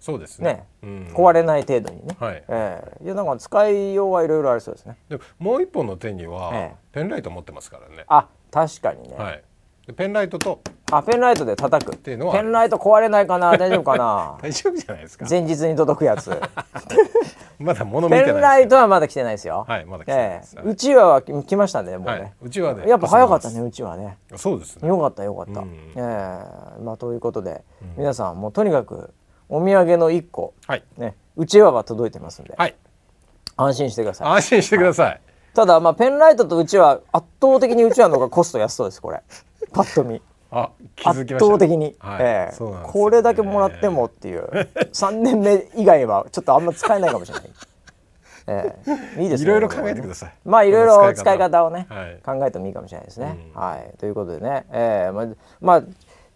[0.00, 9.42] そうですね、ねうん、壊れない程度にね、はいえー、いやなんか使いようはいろいろありそうですねでもう一本の手には、ええ、ペンライト持ってますからねあ確かにね、はい、
[9.92, 11.94] ペンライトとあペンライトで叩く。
[11.94, 12.32] っていうのは。
[12.34, 13.56] ペンライト壊れないかな？
[13.56, 14.38] 大丈夫かな？
[14.42, 15.26] 大丈夫じゃないですか。
[15.28, 16.30] 前日に届くやつ。
[17.58, 19.64] まだ物見てないペンライトはまだ来てないですよ。
[19.68, 22.88] はいまだ来てないです、えー、うちわは来ましたねもうね、はい、うちわで。
[22.88, 24.18] やっぱ早かったねうちわね。
[24.36, 24.88] そうですね。
[24.88, 29.14] よかったよかった、うん、えー、まあということで、うん、皆さんもうとにかく
[29.48, 32.74] お土産の一個、はい、ねうちわは届いてますんで、はい、
[33.56, 34.28] 安心してください。
[34.28, 35.20] 安心してください、はい、
[35.54, 39.22] ただまあペンライトとうちわ圧倒的にうちわの方がコスト安そうですこれ。
[39.72, 40.20] パッと見。
[40.50, 40.70] あ
[41.04, 42.18] 圧倒的に、はい。
[42.20, 44.48] えーね、これだけもらってもっていう。
[44.92, 47.50] 3年目以外はちょっとあんま使えないかもしれない。
[48.46, 49.50] えー、いいですね。
[49.50, 50.32] いろいろ考えてください。
[50.44, 53.36] まあいろいろ使い方をね、はい、考えてもいいかもしれないですね。
[53.54, 55.26] うん、はい、ということでね、えー、まあ、
[55.60, 55.82] まあ、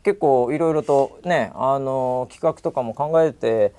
[0.02, 3.72] 結構いろいろとね、あのー、企画とかも考えて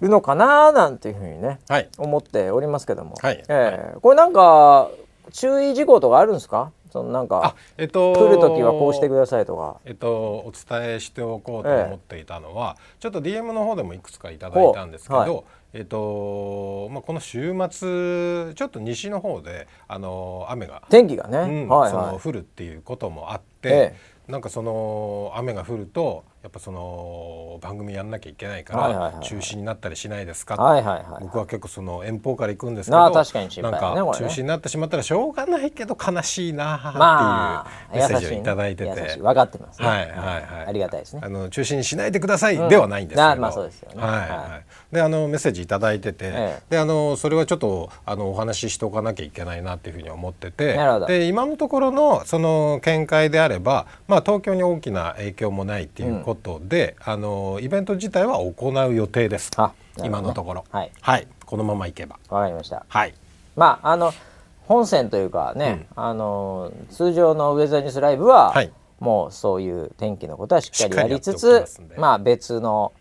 [0.00, 4.90] るのかななんていうふうにね、はい、思っておりますけども、はい、えー、これなんか
[5.32, 6.72] 注意事項とかあるんですか？
[6.90, 15.42] そのなんか、えっと、来る時はこうしてくださいとか、えっと、お伝えしておこうと思っていたのは、ええ、ちょっと DM の方でもいくつかいただいたんですけど、はい、
[15.74, 23.72] えっとまあ、この週末ちょっと西の方であの雨が天気がね、うんはいはい、その降るっていうこともあって、え
[24.28, 30.54] え、なんかその雨が降るとやっぱその番組やんなきゃいけないから中止になったりしないですか、
[31.20, 41.22] 僕は結構その遠方から行くんですけど確かに、ね、なんか中止になってしまったらしょうがないけど悲しいなっていうメッセージを頂いてて、分かってます、ね、はいはいはい、ありがたいですね。
[41.24, 44.60] あの中止にしないでくださいではないんですけど、うん、まあそうですよね、はいは
[44.92, 56.37] い、であのメッセージ頂いてて、ええ、であのそれはちょっとあのお話ししておかなきゃいけないなっていうふうに思っててで今のところのその見解であれば、まあ、東京に大きな影響もないっていうことで、うん
[57.04, 59.50] あのイベント自体は行う予定です。
[59.58, 59.66] ね、
[60.04, 62.18] 今のところ、はい、はい、このままいけば。
[62.28, 62.84] わかりました。
[62.88, 63.14] はい。
[63.56, 64.12] まああの
[64.66, 71.64] 本線というかね、うん、あの通常のウェザーニュースライブは、はい、もうそういう天気のことはしっかりやりつつ、
[71.96, 72.92] まあ別の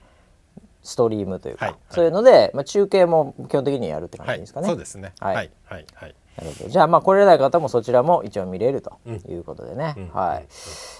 [0.84, 4.68] ストリームというか、はい、そういうので、まあ中継も基本的にやるって感じですかね。
[4.68, 5.14] そうですね。
[5.20, 5.52] はいはい
[5.94, 6.16] はい。
[6.38, 10.46] なるほどじゃあまあ来れない方もそちらも一応見れるということでね、うん、はい、うん、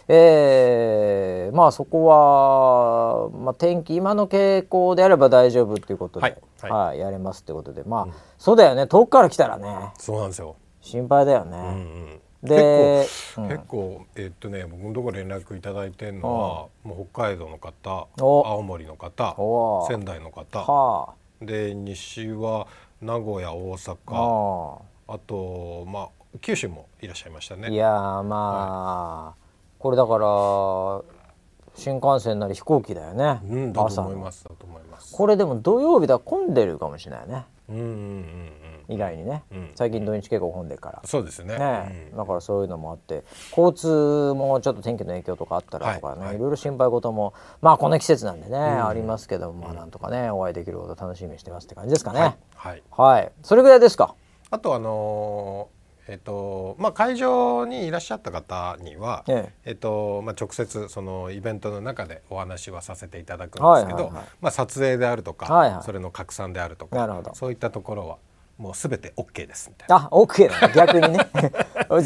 [0.08, 6.38] えー、まあそこは、まあ、天気今の傾向であれば大丈夫っていうことで、はい。
[6.62, 7.84] はい、はい、やれますってことで。
[7.84, 8.88] まあ、うん、そうだよね。
[8.88, 9.92] 遠くから来たらね。
[9.98, 10.56] そうなんですよ。
[10.82, 12.22] 心配だよね、うんうん。
[12.44, 19.36] で結構,、結構えー、っとね僕のところ連絡頂いてるのは、もう北海道の方青森の方
[19.90, 21.10] 仙台の方、は
[21.42, 22.68] あ、で西は
[23.02, 27.72] 名古屋大阪あとまあ九州もいらっしゃいましたね。
[27.72, 29.36] いやまあ、はい、
[29.80, 31.18] これだから
[31.76, 35.16] 新幹線なり飛行機だよね、うん、だと思いますだと思います。
[35.16, 37.46] これでも土曜日だ混んでるかもしれないね。
[37.70, 37.84] うんうん
[38.90, 38.98] うん。
[38.98, 41.02] 外にね、うん、最近土日結構混んでるから。
[41.04, 42.10] そうですね、ね。
[42.12, 43.26] うん、だからそういうのもあって。
[43.56, 46.40] 交通もちょっと天気の影響とかあったらとかね、はい、い。
[46.40, 52.38] ろいろ心配事もまあこの季節なんでね、うん、ありますけどまあなんとかねお会いできること楽しみにしてますって感じですかね。
[52.56, 54.16] はい、はい、それぐらいですか
[54.50, 55.70] あとあの
[56.10, 68.18] えっとまあ、会場にいらっしゃった方には、えええっとまあ、直接そのイベントの中でお話はさせていただくんですけど、まあ、撮影であるとか、はいはい、それの拡散であるとかそういったところは
[68.58, 70.08] もうすべて OK ですみたいな。
[70.08, 71.20] あ、OK だ、 逆にね。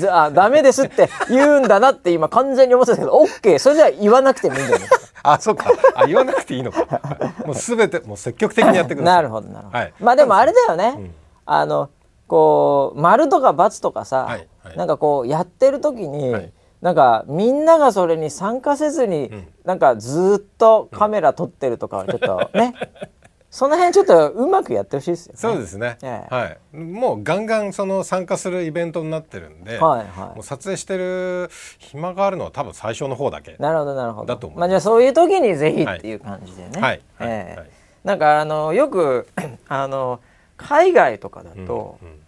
[0.10, 4.88] あ、ダメですって言うんだなって今完全に思ってたけど、OK、それじゃ言わなくてもいいんだよね。
[5.24, 5.72] あ、そうか。
[5.96, 6.86] あ、言わなくていいのか。
[7.46, 9.16] もうすべてもう積極的にやってください。
[9.16, 9.78] なるほど、なるほど。
[9.78, 10.96] はい、まあでもあれだよね。
[10.98, 11.90] うん、あの
[12.32, 22.74] こう丸とか×とかさ、はいはい、なんかこうやってる時に、はい、なんかみんながそれに参加せずに、うん、なんかずっとカメラ撮ってるとかちょっとね、
[23.52, 26.78] その辺ちょっとうまくやってほしいですよ、ね、そうですね、ええ、はい。
[26.78, 33.58] もうガンガンその参加するイベントになってるんで、はいはい、もう撮影してる暇があるのは多分最初の方だけ。
[33.60, 34.28] なるほどなるほど。
[34.28, 34.60] だと思う。
[34.60, 36.80] まあじゃあそういう時にぜひっていう感じでね。
[36.80, 37.02] はい。
[37.18, 37.70] はい、ええはい、
[38.06, 39.28] なんかあのよく
[39.68, 40.22] あの
[40.62, 42.21] 海外とかだと、うんうん、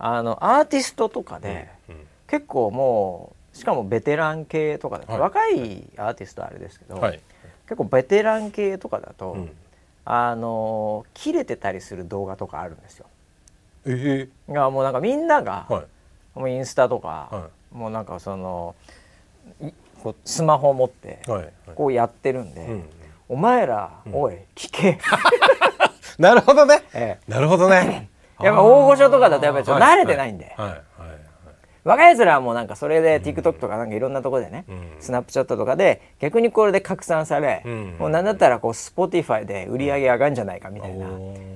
[0.00, 1.68] あのアーティストとかで、
[2.26, 7.20] 結構もうしかもベテラン系とかだと、はい、若いアーティストはあれですけど、はい、
[7.64, 9.32] 結構ベテラン系とかだと。
[9.32, 9.50] うん。
[10.04, 13.06] あの切れてたりする動画とかあるんですよ。
[13.86, 15.84] えー、がもうなんかみんなが、は
[16.36, 18.74] い、もうインスタとか、はい、もうなんかその
[20.02, 21.20] こうスマホを持って
[21.74, 22.82] こうやってるんで、
[23.28, 24.98] お前ら、うん、おい聞け。
[26.18, 28.10] なるほどね、ええ、なるほどね
[28.42, 30.68] やっぱ大御所とかだとやっぱりちょっと慣れてないんで、はい。
[30.68, 30.80] はい。
[31.82, 41.08] 若いやつらはもうなんかそれで TikTok とかなんかいろんなところでね、うん、スナップチャットとかで逆にこれで拡散され、うん、もうなんだったらこう Spotify で売り上げ上がるんじゃないかみたいな,、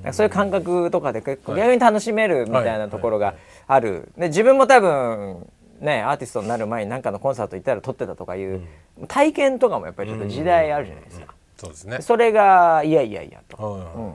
[0.03, 3.35] なそういう感覚とかで結構逆に楽しめるみたいなところが
[3.67, 4.09] ある。
[4.17, 5.47] で自分も多分
[5.81, 8.63] ね、アーティストになる前に何かのコンサート行ったら撮ってたとかいう
[9.09, 11.35] 体験とかもやっぱりちょっと時代あるじゃないですか。
[11.59, 11.99] そうですね。
[12.01, 13.93] それがいやいやいやと。
[13.95, 14.13] うん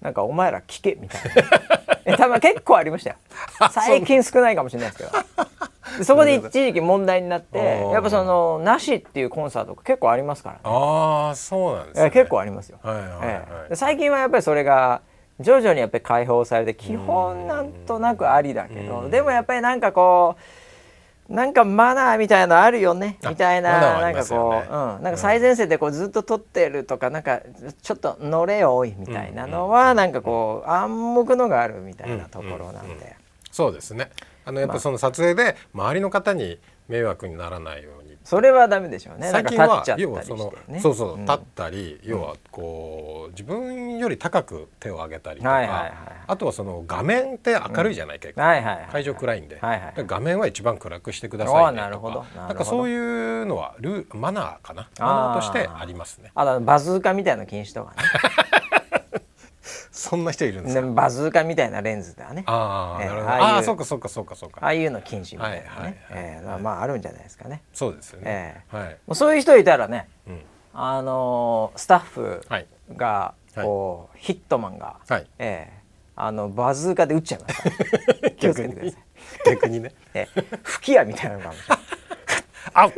[0.00, 1.22] なんかお前ら聞けみたい
[2.08, 2.16] な。
[2.16, 3.16] 多分結構ありましたよ。
[3.70, 6.04] 最近少ないかもしれないですけど。
[6.04, 7.58] そこで一時期問題になって
[7.92, 13.18] やっぱそのなしっていうコンサート結構ありますから、ね、ああそうなんです、ね、結構ありますよ、はいはいはい。
[13.22, 15.00] ええ、最近はやっぱりそれが
[15.40, 20.42] 徐々にやっぱり解放されて基本なんとなくありだけどでもやっぱりなんかこう
[21.28, 23.18] なんかマナーみたいのあるよね。
[23.28, 27.42] みたいな、なんかこう、うん、なんか最前線でこうずっと撮ってるとかなんか
[27.82, 33.16] ちょっと乗れよおいみたいなのは、なんかこう暗黙のがあるみたいなところなんで、
[33.50, 34.10] そうですね。
[34.46, 37.97] あのやっぱその撮影で周りの方に迷惑にならないように
[38.28, 39.30] それはダメでしょうね。
[39.30, 45.92] 最近は要はその、ね、そうそう、立ったり、要はこう自分より高く手を上げたりとか、
[46.26, 48.42] あとはその画面って明るいじゃない結構、
[48.92, 51.80] 会場暗いんで、画面は一番暗くしてくださいね。
[51.90, 54.90] とかなんかそういうのはルマナーかな。
[55.00, 56.30] マナーとしてありますね。
[56.34, 57.96] あバズーカみたいな禁止とかね
[59.98, 60.86] そんな人いるんですか？
[60.86, 62.44] バズーカみたいなレンズだね。
[62.46, 64.60] あ、えー、ああそうかそうかそうかそうか。
[64.62, 67.62] ああいうの禁止みたいなね、はいはいえー、まああるんじゃないですかね。
[67.72, 70.40] そうですよね、えー、はい、もうそういう人いたらね、うん、
[70.72, 72.40] あのー、スタッフ
[72.96, 75.26] がこう、はい、ヒットマンが、はい。
[75.40, 77.62] えー、あのバズーカで撃っちゃいます
[78.38, 79.02] 気をつけてください。
[79.46, 81.52] 逆にね、 えー、吹き矢みたいなのが
[82.72, 82.92] あ っ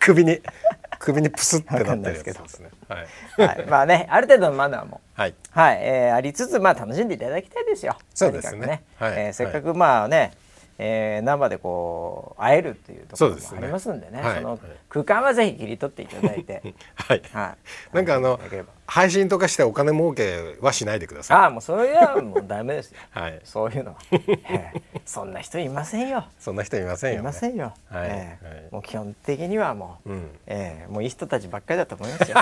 [0.00, 0.40] 首に
[0.98, 2.24] 首にプスってなってるやつ。
[2.24, 2.70] ですね。
[2.88, 5.00] はい、はい、まあねある程度のマナーも。
[5.14, 7.96] はい、はい、えー、ありつつまあ楽しんでいただきたいですよ。
[8.14, 8.66] そうですね。
[8.66, 8.82] ね。
[8.98, 10.32] はい、えー、せっかくまあね、はい、
[10.78, 17.56] えー、生でこう会えるっていうところもありますんでね、ね、その空間はぜひ切り取っていただいて、 はい、は
[17.92, 18.40] い、なんかあの
[18.86, 21.36] 配信とかしてお金儲けはしないでください。
[21.36, 22.98] ああもうそれはもうダメですよ。
[23.10, 26.24] はい、そういうのは、 えー、そんな人いませんよ。
[26.38, 27.74] そんな人いませんよ、ね、いませんよ。
[27.90, 32.36] はい、えー、はい、もう基本的にはもう、うん、えー、もういい人たちばっかりだと思いますよ。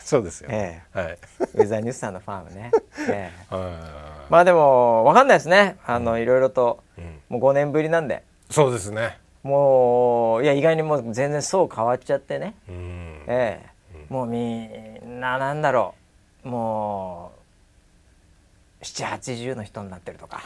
[0.00, 1.18] そうですよ、えー、はい、
[1.54, 2.72] ウェザーニュースさんのファームね、
[3.08, 5.76] えー、まあでも分かんないですね。
[5.86, 8.24] あの、いろいろと、うん、もう5年ぶりなんで。
[8.50, 9.18] そうですね。
[9.42, 13.62] もういや意外にもう全然そう変わっちゃってね、うん、え
[13.94, 13.96] え。
[14.08, 15.94] ー、もうみんななんだろ
[16.44, 16.48] う。
[16.48, 17.40] もう
[18.84, 20.42] 780の人になってるとか。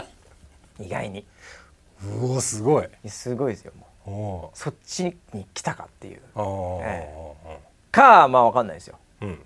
[0.78, 1.26] 意外に。
[2.04, 2.88] うおすごい。
[3.06, 3.72] すごいですよ
[4.04, 4.58] もう。
[4.58, 7.56] そっちに来たかっていう、えー、
[7.96, 9.38] かまあ分かんないですよ、うん、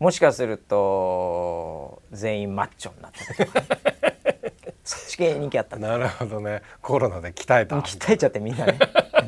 [0.00, 3.62] もしかすると全員マッチョになったとか、
[4.84, 6.62] そっち系人気あったなるほどね。
[6.82, 7.76] コロナで鍛えた。
[7.76, 8.78] 鍛えちゃってみんなね。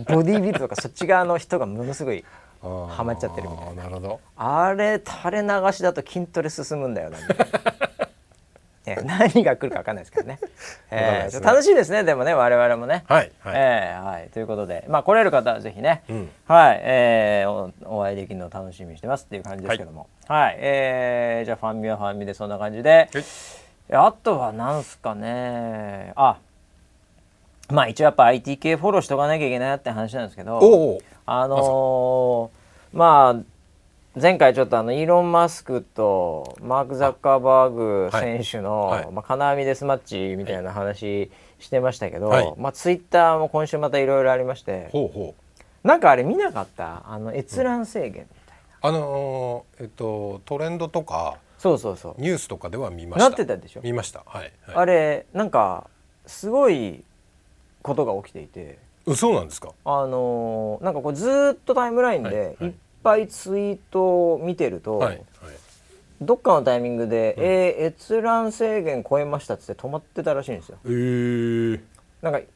[0.09, 2.25] ボディービルとかそっち側の人がものすごい
[2.61, 3.85] ハマっちゃってるみたいな。
[3.85, 4.21] なるほど。
[4.37, 7.47] あれ垂れ流しだと筋トレ進むんだよなみたいな
[8.87, 10.39] え 何が来るか分かんないですけど ね。
[10.91, 13.05] えー、楽しいですねでもね我々もね。
[13.09, 23.09] はい、はい、えー、はい、ということでまあ来れる方はぜひね、うん、はい、えー、おお会いできるのを楽しみにしてますっていう感じですけども、はい、はい、えー、じゃあファンミはファンミでそんな感じで。
[23.93, 26.13] あとはなんすかね。
[26.17, 26.39] あ
[27.71, 30.99] まあ一応やっぱ IT 系フォローしとかなきゃいけないなって話なんですけど。
[31.29, 33.56] あのー、まあ
[34.19, 45.35] 前回ちょっとあのイーロン・マスクとマーク・ザッカーバーグ選手の、はい、まあ、金網デスマッチみたいな話してましたけど、はい、まあ、ツイッターも今週またいろいろありましてほうほ
[45.85, 45.87] う。
[45.87, 47.03] なんかあれ見なかった？
[47.07, 48.55] あの閲覧制限みた
[48.89, 52.15] いな、うん、あのー、えっとトレンドとかそうそうそう。
[52.19, 53.29] ニュースとかでは見ました。
[53.29, 53.83] なってたでしょ？
[53.83, 54.23] 見ました。
[54.25, 55.91] はい、はい、あれなんか
[56.25, 57.05] すごい
[57.83, 58.79] ことが起きていて。
[59.15, 59.73] そうなんですか？
[59.85, 62.73] あのー、なんかこうずっとタイムラインでいっ
[63.07, 65.25] ぱいツイートを見てると、はいはい、
[66.21, 70.79] どっかのタイミングで「うん、えー、閲覧制限超えました」っつって止まってたらしいんですよ。
[70.85, 71.81] えー、
[72.21, 72.47] なんかい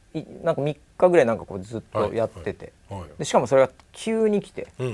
[0.43, 2.99] なんか3日ぐらいなんかこうずっとやってて、はい。
[2.99, 4.93] はい、でしかもそれが急に来て、うんうん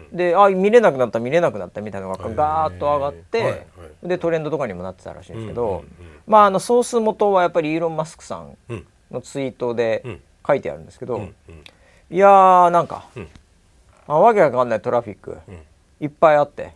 [0.00, 3.56] うん、であ見れなくなった見れなくなったみたいなのがガーッと上がって、はいは
[4.04, 5.84] い、でトレンドとかにもなってたらしいんですけど、うんうんうん、
[6.26, 8.56] まああのソース元はやっぱりイーロン・マスクさん
[9.10, 11.30] のツイートで書いてあるんですけど、うんうん、
[12.10, 13.28] いやーなんか、うん
[14.10, 15.38] あわけわかんないトラフィック、
[16.00, 16.72] いっぱいあって、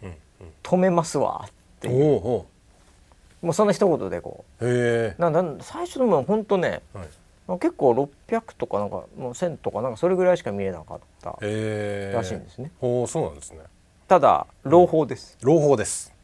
[0.63, 2.21] 止めますわっていう。
[2.23, 5.15] もうその一言でこう。
[5.19, 7.91] なな最初のも本当ね、はい、結構
[8.29, 11.37] 600とかなんかもう1000とかなんかそれぐらいしか見えなかったら
[12.25, 12.71] しいんですね。
[12.81, 13.59] おそうなんですね。
[14.07, 16.15] ただ朗報です、朗報です。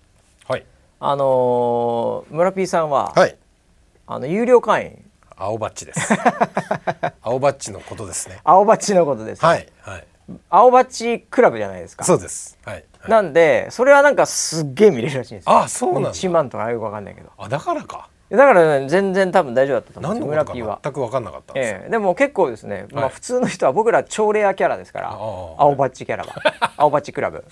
[0.46, 0.64] はい。
[1.00, 3.36] あのー、村 P さんは、はい、
[4.06, 5.04] あの有料会員。
[5.36, 6.14] 青バッチです。
[7.20, 8.38] 青バッチのことですね。
[8.44, 9.66] 青バッチのことです、ね、はい。
[9.80, 10.06] はい
[10.48, 12.04] 青バクラブじゃないですか。
[12.04, 12.58] そうです。
[12.64, 15.58] はい、はい、なんでそれはなんかすっげえ見れるらしいんですよ。
[15.58, 16.12] あそうなんだ。
[16.12, 17.30] 1万とかよくわかんないけど。
[17.38, 18.08] あだからか。
[18.30, 26.34] だから、ね、全然多分大丈夫だったと思うんです村全く分かんなかったです、ええ、でも結構ですね、まあ、普通の人は僕ら超レアキャラですから、青バッチキャラが
[26.76, 27.44] 青バッチクラブ。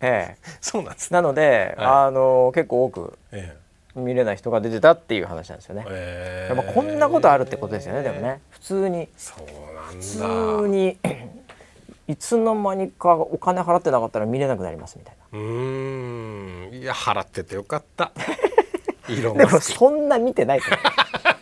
[0.00, 0.36] ええ。
[0.60, 3.56] そうなんです、ね、なので、はい、あの結構多く、え
[3.96, 8.40] え、見れない人が出てたっていう話なんですよね、えー、やっぱこんなことあるってことですよねでもね。
[8.50, 9.08] 普通に。
[9.16, 9.90] そうなんだ。
[9.90, 10.98] 普通に
[12.06, 15.38] いつの間にかお金払ってなかったら見れなくなりますみたいな。
[15.38, 16.70] うん。
[16.72, 18.12] いや払っててよかった。
[19.08, 20.60] でもそんな見てない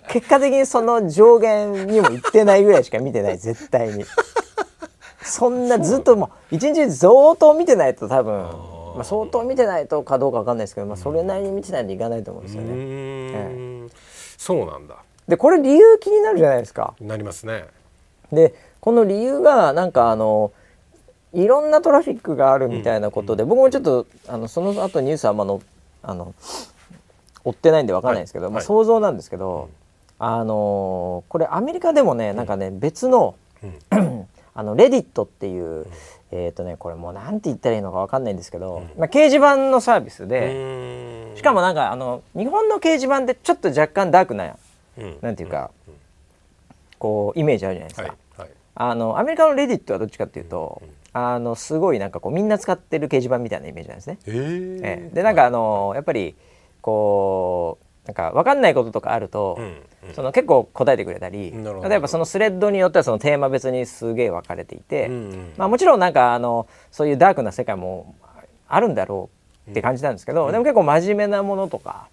[0.08, 4.04] 結果的にその上限にもいってないぐらいしか見てない絶対に。
[5.22, 8.50] そんなずっともう一日相当見てないと多分
[8.94, 12.68] まあ、相当見てないとかどうかわかんないですけど、まあ、それなりに見てないといかないと思うんですよね。
[12.74, 13.90] ええ、
[14.36, 14.96] そうなんだ。
[15.28, 16.94] でこれ理由気になるじゃないですか。
[17.00, 17.66] なりますね。
[18.32, 20.52] でこの理由がなんかあの
[21.32, 25.62] いろんなトラフィックがあるみたいなことで、うん、僕もちょっとあのその後ニュースはあんまの
[26.02, 26.34] あの
[27.44, 29.68] 追ってないんで分かんないですけど、はい、まあ、想像なんですけど、はい、
[30.18, 35.86] あのこれアメリカでもねなんかね別の、うん、 あのレディットっていう、
[36.32, 44.56] えっ、ー、とねこれもうなんて言ったらいいのか分かんないんですけど、まあ、掲示板のサービスでしかもなんかあの日本の掲示板ってちょっと若干ダークな、
[44.98, 45.70] うん、なんていうか、
[46.98, 48.16] こうイメージあるじゃないですか。
[48.90, 54.18] あのアメリカのレディットはどっちかっていうと、あのすごいなんかこうみんな使ってる掲示板みたいなイメージなんですね。
[54.26, 56.34] えー、でなんかあのやっぱり
[56.80, 68.16] こうなんか分かんないこととかあると、うんうん、その結構答えてくれたり例えばそのスレッドによってはそのテーマ別にすげえ分かれていて、うんうん、まあ、もちろんなんかあのそういうダークな世界も
[68.66, 69.30] あるんだろ
[69.68, 72.08] うって感じなんですけど、うん、でも結構真面目なものとか、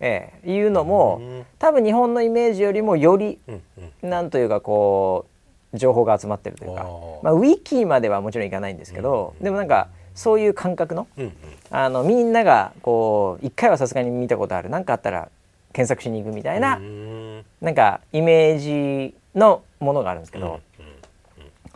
[0.00, 3.62] ええいうのも、多分日本のイメージよりもより、うん
[4.02, 5.29] うん、なんというかこう
[5.74, 6.84] 情報が集まってるというか、
[7.22, 11.32] まあ、ウィキまではもちろんいかないんですけど、うん、でもなんかそういう感覚のうんうん、
[11.70, 15.28] あのみんながこう一回はさすがに見たことある何かあったら
[15.72, 20.46] 検索しに行くみたいな、ん、なんかイメージのものがあるんですけど、
[20.78, 20.92] うんうん、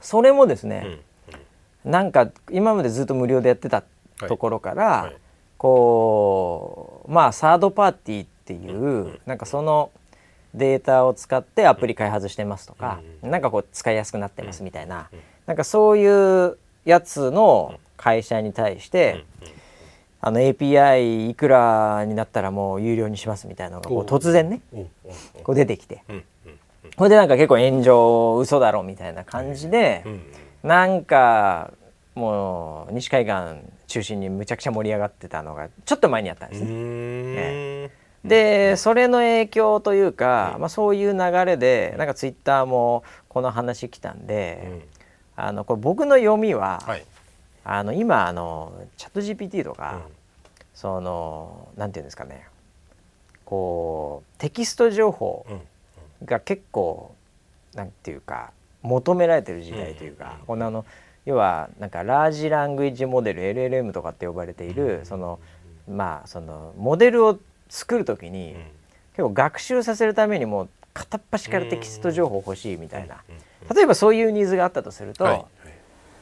[0.01, 0.99] それもですね、
[1.84, 3.84] うん、なんか今までずっと無料でやってた
[4.26, 5.03] ところから、はい。
[5.05, 5.16] はい、
[5.57, 9.90] こうまあサードパーティーっていう、なんかその。
[10.55, 19.24] データを使ってアプリ開発してますとか、うん、なんかこう使いやすくなってますみたいな、うん、なんかそういうやつの会社に対して、
[20.20, 24.61] あの API いくらになったらもう有料にしますみたいなのがこう突然ね
[25.42, 26.02] こう出てきて。
[26.96, 30.05] これでなんか結構炎上嘘だろみたいな感じで
[30.62, 31.72] なんか
[32.14, 33.34] もう西海岸
[33.88, 36.70] 中心にむちゃくちゃ盛り上がってたのがちょっと前にあったんですね。
[36.70, 37.90] ね
[38.25, 44.87] でそれの影響というか、まあ、そういう流れでなんかツイッターもこの話来たんで、
[45.37, 47.05] あのこれ僕の読みは、はい、
[47.64, 50.12] あの今あのチャット GPT とか、うん、
[50.75, 52.47] そのなんていうんですかね
[53.45, 55.47] こうテキスト情報
[56.25, 57.14] が結構、
[57.72, 58.53] うん、なんていうか
[58.83, 60.85] 求められてる時代というか、このあの
[61.27, 65.41] 要はなんかラージラングイッジモデル LLM とかって呼ばれている、その
[65.89, 68.56] まあそのモデルを作る時に、
[69.12, 73.22] 結構学習させるためにも片っ端からテキスト情報欲しいみたいな、
[73.74, 75.38] 例えばそういうニーズがあったとすると、はい、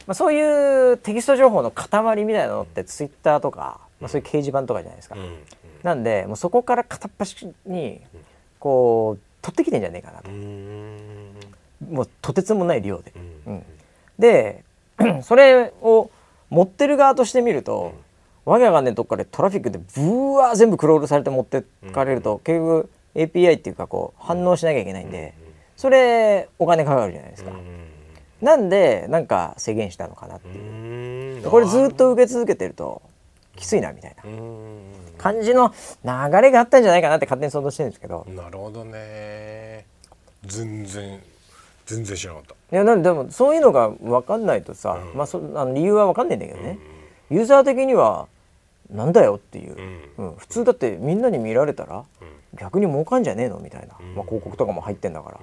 [0.07, 5.17] まあ、そういうテキスト情報の塊みたいなのってツイッターとか、まあ、そういう掲示板とかじゃないですか。
[5.83, 8.01] なんでもうそこから片っ端に
[8.59, 10.31] こう取ってきてんじゃねえかなと。
[11.91, 13.13] もうとてつもない量で。
[13.47, 13.65] うん、
[14.19, 14.65] で
[15.23, 16.11] それを
[16.51, 17.95] 持ってる側としてみると、
[18.45, 25.35] わけわかんねえとこからトラフィックでブワー全部クロールされて持ってかれると、結局 API っていうかこう反応しなきゃいけないんで、
[25.77, 27.53] それお金かかるじゃないですか。
[28.41, 31.49] なんでなんか制限したのかなっていう。
[31.49, 33.03] これずっと受け続けてると
[33.57, 34.23] きついなみたいな。
[35.19, 35.73] 感じの
[36.05, 38.27] 流れがあったんじゃないかなって勝手に想像してるんですけど。
[38.35, 39.87] なるほどね。
[40.45, 41.23] 全然
[41.87, 42.77] 全然知らなかった。
[42.77, 46.92] いやなんでもそういうのが分かんないとさ、うん、まあそあの理由は分かんないんだけどね、うん、
[47.33, 48.29] ユーザー的には
[48.91, 49.77] なんだよっていう、
[50.19, 52.05] うん、普通だってみんなに見られたら、
[52.55, 55.41] 逆に儲かんじゃねえのみたいな、まあ、広告とかも入ってんだから、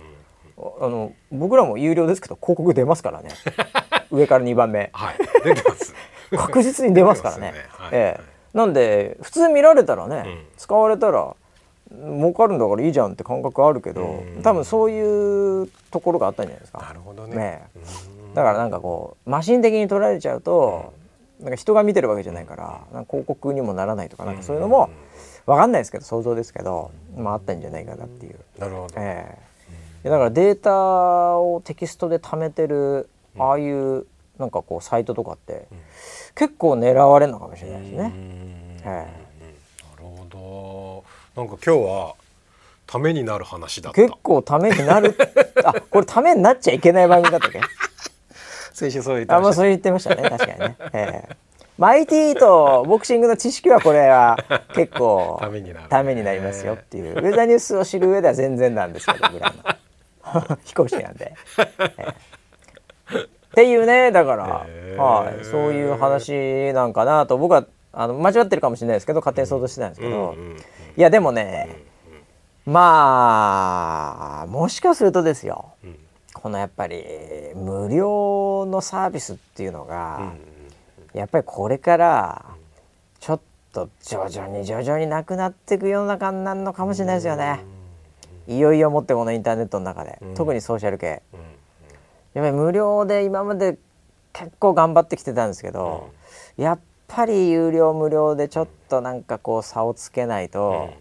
[0.82, 3.30] あの僕らも有料ですけど広告出ますからね。
[4.12, 5.94] 上から2番目、はい、出てます
[6.36, 7.52] 確実に出ますからね。
[7.52, 11.36] ね、はい、ええ、なんで普通見られたらね、うん、使われたら
[11.92, 16.80] 儲かるんだからいいじゃんって感覚あるけど、多分そういうところがあったんじゃないですか。
[16.80, 17.62] なるほどね、ね、
[18.36, 20.94] だからなんかこうマシン的に取られちゃうと、
[21.40, 24.90] なんか人が見てるわけじゃないから広告にもならないとかなんかそういうのも
[25.46, 28.40] 分かんないですけど想像ですけど、まあ、あったんじゃないかなっていう。
[28.58, 29.38] なるほど、え
[30.04, 34.06] え、だからデータをテキストで貯めてるああいう
[34.38, 35.68] なんかこうサイトとかって、
[36.36, 38.14] 結構狙われるのかもしれないですね。
[38.16, 39.04] ええ、な
[39.98, 41.04] るほ
[41.36, 41.42] ど。
[41.42, 42.16] なんか今日は
[42.88, 45.16] ためになる話だ結構ためになる。
[45.64, 47.60] あこれためになっちゃいけない番組だったっけ？
[48.80, 50.30] 先週そう言ってました、あ、まあ、そう言ってましたね。
[50.30, 51.36] 確かにね、ええ。
[51.78, 54.38] マイティとボクシングの知識はこれは
[54.74, 57.14] 結構ためになためになりますよっていう。
[57.14, 59.54] ウェザーニュースを知る上では全然なんですけど ぐらい
[60.32, 60.58] の。
[60.64, 61.34] 飛行士なんで、
[61.80, 64.44] ええ、っていうねだから、
[65.02, 67.38] はい、そういう話なんかなと。
[67.38, 70.36] 僕はあの間違ってるかもしれないですけど勝手に想像してたんですけど、
[70.98, 71.84] いやでもね、
[72.66, 75.74] まあもしかするとですよ、
[76.40, 77.04] このやっぱり
[77.56, 80.34] 無料のサービスっていうのが、
[81.14, 82.46] やっぱりこれから
[83.20, 83.40] ちょっ
[83.74, 87.60] と徐々に徐々になくなっていく世の中になるのかもしれないですよね。
[88.48, 91.22] いよいよもってこのインターネットの中で、特にソーシャル系、
[92.34, 93.78] やっぱり無料で今まで
[94.34, 96.10] 結構頑張ってきてたんですけど、
[96.58, 100.94] やっぱり有料無料でちょっとなんかこう差をつけないと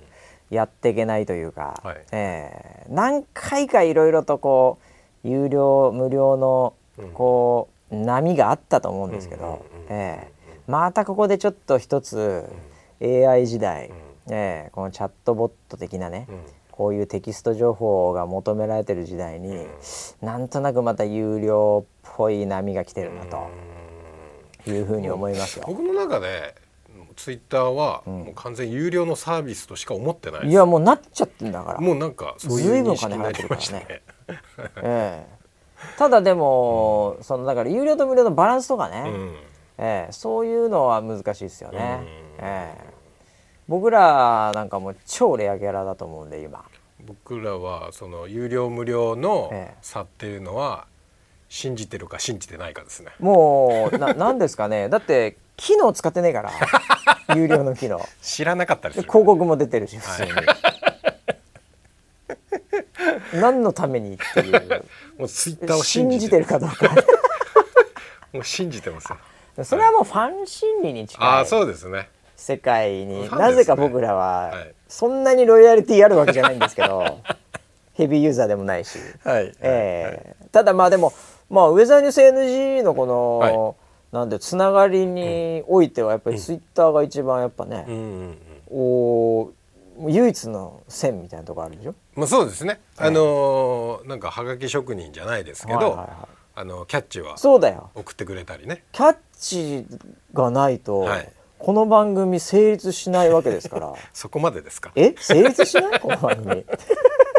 [0.51, 4.88] やっていけないというか、はい、えー、何回かいろいろとこう
[5.25, 6.75] 有料無料の
[7.15, 12.45] こう、波があったと思うんですけど、えー、またここでちょっと一つ
[13.01, 13.91] AI 時代、
[14.29, 16.29] えー、このチャットボット的なね、
[16.71, 19.67] こういうテキスト情報が求められてる時代に、
[20.21, 23.49] なんとなくまた有料っぽい波が来てるなと
[24.71, 25.65] いうふうに思いますよ。
[25.67, 26.55] 僕の中で
[27.17, 31.81] ツイッターはもう完全有料のサービスとしか思ってない、いやもうなっちゃってんだから。
[31.81, 34.03] もうなんかそういう認識になりましたね。
[34.83, 35.39] ええ。
[35.97, 39.37] ただでも、うん、そのだから有料と無料のバランスとかね、うん、
[39.79, 42.01] えー、そういうのは難しいですよね、
[42.39, 42.85] うん、えー、
[43.69, 46.65] 僕らなんかも超レアキャラだと思うんで今。
[47.01, 49.53] 僕らはその有料無料の
[49.83, 50.87] 差っていうのは
[51.49, 53.13] 信じてるか信じてないかですね。
[53.21, 54.89] もうな なんですかね。
[54.89, 56.51] だって機能使ってねえから。
[57.37, 58.01] 有料の機能。
[58.21, 60.47] 知らなかったです、広告も出てるし普通に、はい
[63.35, 64.85] 何のためにっていう。
[65.19, 66.39] もうツイッターを信じて。
[66.39, 66.95] るかどうか。
[68.33, 69.65] もう信じてますよ。
[69.65, 71.41] それはもうファン心理に近い。
[71.41, 72.09] あそうですね。
[72.39, 74.53] 世界に、なぜか僕らは
[74.87, 77.19] そんなにロイヤリティあるわけじゃないんですけど
[77.95, 81.13] ヘビーユーザーでもないし、はいえー、ただまあでも、
[81.51, 88.39] まあ、ウェザーニュース NG のこの、はい、なんでつながりにおいてはやっぱりツイッターが一番やっぱね、うん、
[88.71, 89.51] お
[90.07, 91.95] 唯一の線みたいなとこあるでしょ？
[92.15, 96.09] まあそうですね、あのー、なんかはがき職人じゃないですけど、はいはいはい、
[96.57, 97.91] あのキャッチはそうだよ。
[97.95, 98.85] 送ってくれたりね。
[98.93, 99.87] キャッチ
[100.33, 103.95] がないと、はい、この番組成立しないわけですから。
[104.13, 104.93] そこまでですか？
[104.95, 105.15] え？
[105.19, 106.01] 成立しない？
[106.01, 106.65] この番組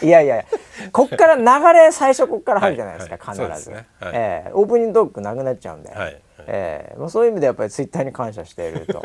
[0.00, 0.44] いやいや
[0.92, 3.38] こっから流れ最初こっから入るじゃないですか、はい。
[3.38, 3.86] はい、必ず、ね。
[4.00, 6.22] はい、えー、オープニングトークなくなっちゃうんで、はい。
[6.46, 9.04] えーまあ、そういう意味でやっぱりツイッターに感謝していると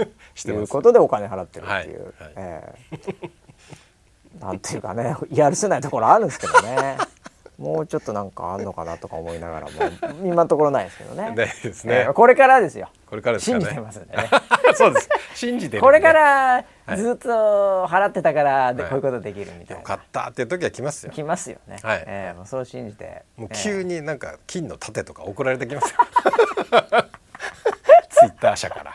[0.49, 2.23] いう ことでお金払ってるっていう、はい。
[2.23, 6.97] はい、えー、なんていうかねやるせないところあるんですけどね。
[7.57, 9.71] もうちょっとなんかあんのかなとか思いながらも
[10.23, 11.33] 今のところないですけどね。
[11.35, 12.89] ですね、えー、これからですよ。
[13.07, 14.29] これから、ね、信じてますんでね。
[14.75, 15.09] そうです。
[15.33, 19.77] 信じて、ね、これからずっと払ってたからで、こういうことできるみたいな。
[19.77, 21.11] よかったっていう時は来ますよ。
[21.11, 21.77] 来ますよね。
[21.81, 22.03] はい。
[22.05, 23.23] えー、もうそう信じて。
[23.35, 25.97] もう急になんか金の盾とか送られてきますよ。
[28.09, 28.93] ツイッター社から。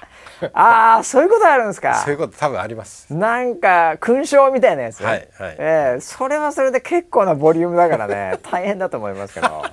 [0.52, 1.94] ああそういうことあるんですか？
[2.04, 3.12] そういうこと多分あります。
[3.14, 9.64] なんか勲章みたいなやつはいはい、えー、それはそれで結構なボリュームだからね 大変だと思いますけど。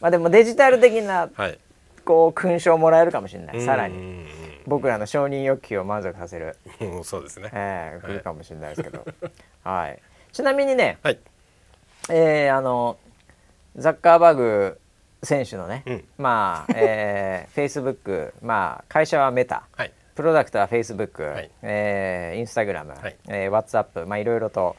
[0.00, 1.58] まあでもデジタル的な、はい、
[2.04, 3.60] こう勲章もらえるかもしれない。
[3.64, 4.26] さらに。
[4.66, 6.56] 僕らの承認欲求を満足させる。
[7.04, 7.50] そうですね。
[7.52, 9.04] ええー、来るかもしれないですけど、
[9.64, 9.98] はい、
[10.32, 11.18] ちなみにね、はい、
[12.10, 12.96] えー、あの
[13.76, 14.78] ザッカーバーグ
[15.22, 24.76] 選手のね、うん、まあ、えー、フェイスブック、まあ、会社はメタ、はい、プロダクトはフェイスブック、はい、えー、インスタグラム、はい、えー、ワッツアップ、まあ、いろいろと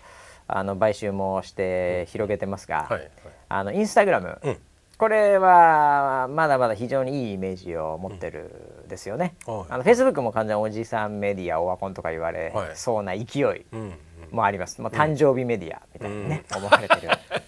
[0.48, 3.00] あの買収もして広げてますが、はい。
[3.00, 3.12] はい、
[3.50, 4.58] あのインスタグラム、うん、
[4.98, 9.36] これはまだまだ非常にいいイメージを持ってるですよね。
[9.48, 13.66] うん、あのフェイスブックも完全おじさんメディアオワコンとか言われそうな勢い
[14.32, 14.82] もあります。
[14.82, 17.10] まあ、誕生日メディアみたいにね、思われてる。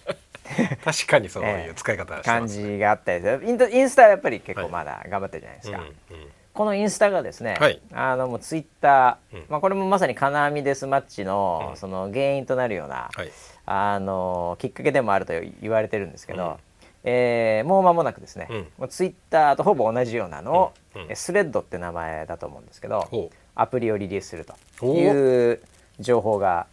[0.84, 13.30] 確かにそういう使い方、ね、感じがあったりインインスタはやっぱり結構まだ頑張ってるじゃないですか、はいうんうん、このインスタがですね、はい、あのもうツイッター、うん、まあ、これもまさに金網デスマッチの,、その原因となるような、はい、
[13.66, 16.56] あのきっかけでもあると言われてるんですけど、うん、
[17.04, 24.46] えー、もう間もなくですね、うん、もうツイッターとほぼ同じようなのを、うん、スレッドって名前だと思うんですけど、アプリをリリースする
[24.78, 25.60] という。
[25.98, 26.66] 情報が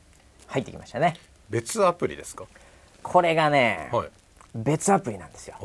[0.48, 1.16] 入ってきましたね。
[1.50, 2.44] 別アプリですか？
[3.04, 4.10] これがね、はい、
[4.56, 5.56] 別アプリなんですよ。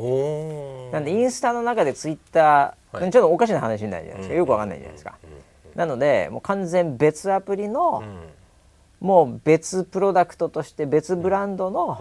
[0.93, 5.15] なんでインスタの中でツイッター、はい、ちょっとおかしな話になるじゃないですか、よくわかんないじゃないですか、
[5.75, 8.03] なのでもう完全別アプリの、
[9.01, 12.01] もう別プロダクトとして別ブランドの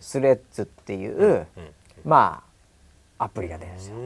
[0.00, 1.46] スレッズっていう、
[2.04, 2.42] ま
[3.18, 3.96] あアプリが出るんですよ。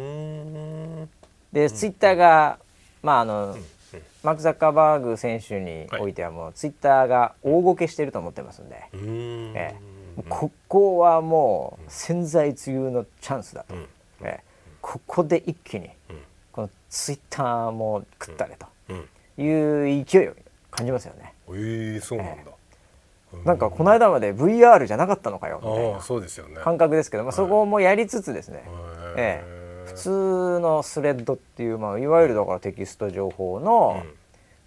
[1.53, 2.59] でツイッターが
[3.03, 3.57] まああの、
[4.23, 9.90] マーク・ザッカーバーグ選手においてはもうツイッターが大ごけしてると思ってますんで、ええ
[10.29, 13.75] ここはもう潜在梅雨のチャンスだと、
[14.23, 14.41] え
[14.81, 15.91] ここで一気に
[16.53, 18.67] このツイッターも食ったれと。
[19.41, 20.35] いう勢いを
[20.71, 21.33] 感じますよね。
[21.49, 22.33] えー、そうなんだ、
[23.33, 25.61] えー、なんかこの間まで VR じゃなかったのかよ。
[25.63, 28.63] みたいなそうですよ、ね、感覚ですけど、まあ、そこもやりつつですね、
[29.17, 29.43] え。
[29.87, 34.03] えー、普通のスレッドっていう、まあ、いわゆるだからテキスト情報の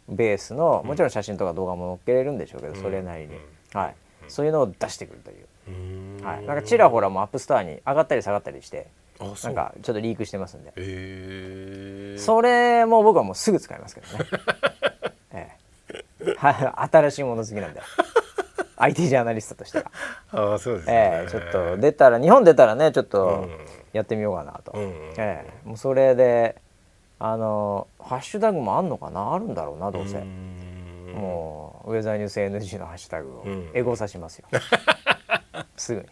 [0.10, 3.32] ベースのもちろん写真とか動画も載っけれるんでしょうけど、それなりに、
[3.74, 3.96] はい、
[4.28, 6.24] そういうのを出してくるという。
[6.24, 8.88] はい、なんかちらほらも App Store に上がったり下がったりして
[9.20, 14.26] なんかちょっとリークしてますんで、えー、それも僕はもうすぐ使いますけどね、
[15.32, 15.52] え
[16.22, 16.36] え、
[16.92, 17.82] 新しいもの好きなんで。
[18.76, 19.92] IT ジャーナリストとしては。
[20.32, 23.48] あそうですね、えー、ちょっと出たら日本出たらねちょっと
[23.94, 24.82] やってみようかなと、うん、
[25.18, 26.56] ええ、もうそれで
[27.20, 29.34] あのハッシュタグもあんのかな？
[29.34, 30.18] あるんだろうなどうせ。
[30.18, 30.22] う
[31.86, 34.48] ウェザーニュース NG のハッシュタグをエゴさしますよ、
[35.78, 36.08] すぐに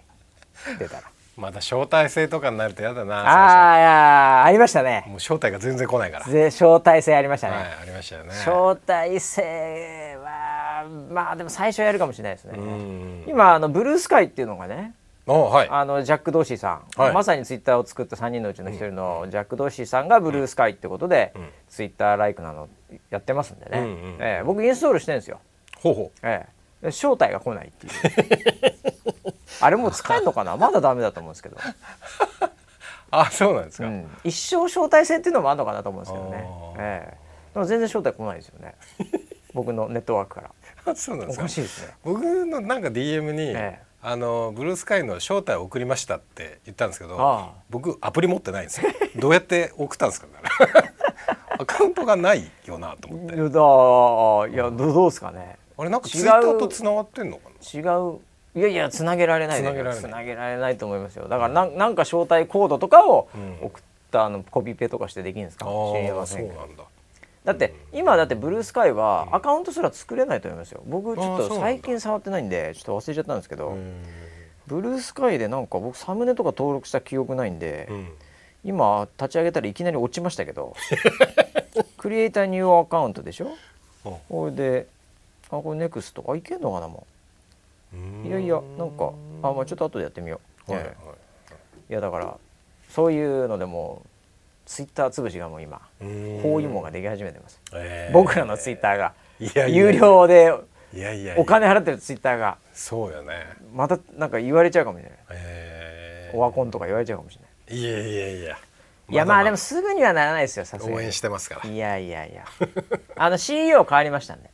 [0.80, 1.04] 出たら。
[1.38, 5.06] まだ招待制とかになるとやだなああいやありましたね。
[5.08, 6.26] もう招待が全然来ないから。
[6.26, 8.30] 招待制ありましたね、はい、ありましたよね。
[8.32, 12.60] 招待制はまあでも最初やるかもしれないですね。
[13.28, 14.94] 今あのブルースカイっていうのがね
[15.26, 22.68] はい、あのジャック・ドーシーさん、はい、まさにツイッターを作った3人のうちの1人のジャック・ドーシーさんがブルースカイってことで、うん、ツイッターライクなの
[23.10, 25.40] やってますんでね、うんうん、えー、僕インストールしてるんですよ。
[25.82, 26.20] ほうほう。
[26.22, 27.94] えー、招待が来ないっていう。
[29.62, 30.58] あれもう使えるのかな？
[30.58, 31.58] まだダメだと思うんですけど。
[33.14, 38.76] あそうなんですか、うん、一生招待制っていうのもあるのかなと思うんですけどね、えー、でも全然招待来ないですよね。
[39.54, 40.54] 僕のネットワークか
[40.86, 40.96] ら。
[40.96, 41.44] そうなんですか。
[41.44, 41.94] おかしいですね。
[42.04, 48.90] 僕のなんか DM に、えーあのブルースカイの招待を送りましたって言ったんですけど僕アプリ持ってないんですよ。
[49.18, 50.34] どうやって送ったんですかね。
[51.60, 53.36] アカウントがないよなと思って。
[53.36, 57.80] いやどうですかねあれなんかツイッターとつながってんのかな？
[57.80, 58.20] 違う。
[58.54, 60.00] いやいやつなげられないつなげられない。
[60.00, 61.28] つなげられないと思いますよ。
[61.28, 63.30] だからなんなんか招待コードとかを
[63.62, 65.66] 送ったあのコピペとかしてできるんですか？
[65.66, 66.48] 知りません
[67.46, 67.54] だ。
[67.54, 70.84] って今だってブルースカイはアカウントすら作れないと思いますよ。
[70.86, 73.76] 僕ちょっと最近触ってないんでちょっと忘れちゃったんですけど
[74.68, 78.08] ブルースカイでなんか僕サムネとか登録した記憶ないんで、うん、
[78.64, 80.76] 今立ち上げたらいきなり落ちましたけど
[81.98, 83.56] クリエイターニューアカウントでしょ？
[84.30, 84.88] これで
[85.52, 87.06] あこれネクストあいけんのかなも
[87.94, 88.28] う。
[88.28, 89.12] いやいやなんか
[89.44, 90.94] あまあちょっと後でやってみよう、はいはい、
[91.90, 91.94] い。
[91.94, 92.38] やだから
[92.90, 94.02] そういうのでも
[94.66, 95.82] ツイッター潰しがもう今
[96.42, 99.14] 包囲網ができ始めてます、えー、僕らのツイッターが
[99.68, 100.54] 有料で
[101.36, 103.34] お金払ってるツイッターがそうよね。
[103.74, 107.80] またなんか言われちゃうかもしれない、えオワコンとか言われちゃうかもしれない。
[107.80, 108.58] いやいやいや。
[109.10, 110.96] いやまあでもすぐにはならないですよさすがに。
[110.96, 111.70] 応援してますから。
[111.70, 112.46] いやいやいや。
[113.16, 114.50] あの CEO 変わりましたんで。
[114.50, 114.52] あ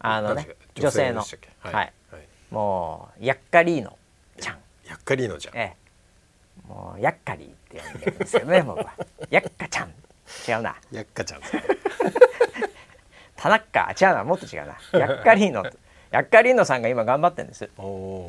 [0.00, 1.92] あのね女性のはい、はい、
[2.50, 3.96] もうヤッカリーノ
[4.40, 4.58] ちゃん。
[4.86, 5.56] ヤッカリーノちゃん。
[5.56, 6.68] ええ。
[6.68, 8.92] もうヤッカリーって呼んでるんですけどね 僕は。
[9.30, 9.90] ヤッカちゃん。
[10.48, 10.76] 違うな。
[10.90, 11.40] ヤッカちゃん。
[13.36, 13.94] 田中。
[14.00, 14.24] 違うな。
[14.24, 14.78] もっと違うな。
[14.98, 15.64] ヤッカリーノ
[16.10, 17.70] ヤッカリーノさんが今頑張ってるんです。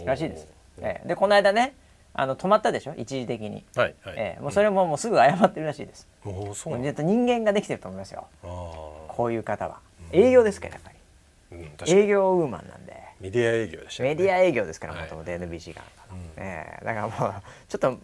[0.05, 0.47] らしいです、
[0.82, 1.74] ええ、でこの間ね
[2.13, 2.93] あの止まったでしょ？
[2.95, 4.15] 一時的に、はいはい。
[4.17, 8.28] えー、もうそれももうすぐ謝ってるらしいです、うん、もうそう人間ができてると思いますよ。
[8.41, 9.80] こういう方は。
[10.11, 10.91] 営業ですからやっぱ
[11.88, 13.02] 営業ウーマンなんで。
[13.22, 17.99] メディア営業でした、ね、メディア営業ですからもともと NBC が、うん、えー、だからもうちょっと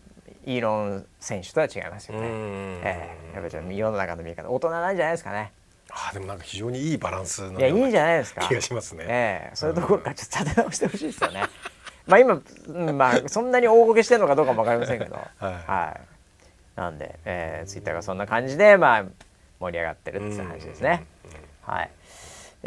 [0.46, 5.52] イーロン選手とは違いますよね、えー、やっぱりちょっと世の中の見え方大人なんじゃないですかね。
[5.90, 8.42] あでもなんか非常にいいバランスのいやいいんじゃないですか。
[8.42, 11.44] 気がしますね、えー、そういうところからちょっと立て直してほしいですよね。
[12.06, 19.06] まあ今、うん、まあそんなに大ごけしてるのかどうかも分かりませんけど、はい、はい、なんで、えー、ツイッターがそんな感じでまあ
[19.60, 21.06] 盛り上がってるっていう話ですね。
[21.62, 21.90] はい。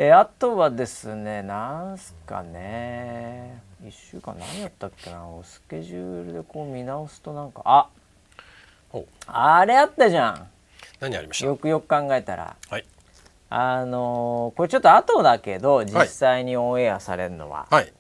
[0.03, 3.61] えー、あとはですねなんすかね。
[3.85, 5.27] 1週間何やったっけな。
[5.43, 7.89] スケジュールでこう見直すとなんかあ
[9.27, 10.49] あれあったじゃん。
[11.01, 11.47] 何ありました？
[11.49, 12.85] よくよく考えたら、はい、
[13.51, 17.93] あのー、これちょっと後だけど実際にオンエアされるのは、はい、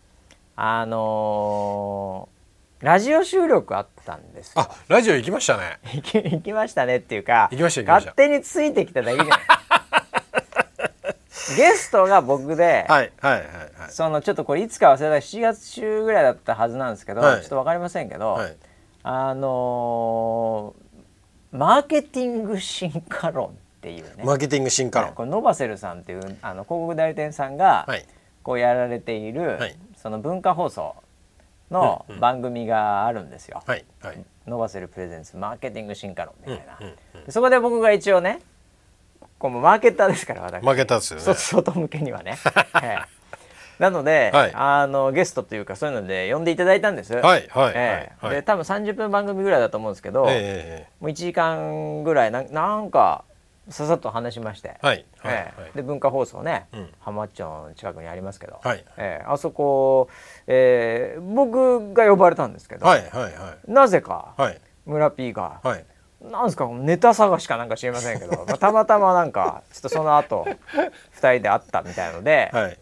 [0.56, 5.78] あのー、ラジオ収録あったんですあラジオ行きましたね。
[6.00, 7.92] 行きましたねっていうか行きました。
[7.92, 9.38] 勝手についてきただけじゃない
[11.56, 13.40] ゲストが僕で、はいはいはい
[13.80, 18.56] はい、そのちょっとこれいつか忘れた7月中ぐらいだったはずなんですけど、はい、ちょっと分かりませんけど、はい、
[19.02, 24.24] あのー、マーケティング進化論っていうね。
[24.24, 25.14] マーケティング進化論。
[25.14, 27.86] これノバセルさんっていうあの広告代理店さんが、
[28.42, 29.58] こうやられている、
[29.96, 30.96] その文化放送
[31.70, 33.62] の番組があるんですよ。
[33.66, 36.92] はいはい、ノバセルプレゼンツマーケティング進化論みたいな、うんうん
[37.26, 38.40] うん、そこで僕が一応ね
[39.40, 40.62] こうマーケッターですから私。
[40.62, 41.34] マーケッターですよね。
[41.34, 42.60] 外向けにはね、は
[43.80, 47.14] い、なので、はい、あのゲストというかそういうので呼んでいただいたんです。
[47.14, 53.24] はいはい、えー、はい、で多分30分番組ぐらいだと思うんですけど、えー、もう1時間ぐらいななんか
[53.70, 58.84] ささっと話しまして、はいはいえー、で文化放送ね、うん、浜町の近くにありますけど、はい。
[58.98, 60.08] えー、あそこ、
[60.46, 65.84] えー、僕が呼ばれたんですけど、はいはいはい、なぜか、はい、村 P が、はい、
[66.22, 70.46] なんですかネタ探しかなんか知りませんけど、 まあ、たまたまなんかちょっとその後
[71.20, 72.78] 2人で会ったみたいので、はいはい、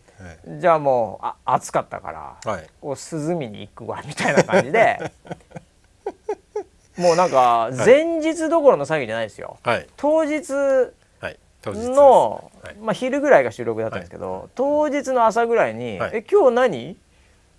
[0.58, 5.12] じゃあもうあ暑かったから、はい、こう涼みに行くわみたいな感じで
[6.98, 10.50] もうなんか前日どころの騒ぎじゃないですよ、はい、当日
[11.90, 16.96] の、はい、まあ、昼ぐらいが収録だったんですけど、はい、当日の朝ぐらいに「え今日何？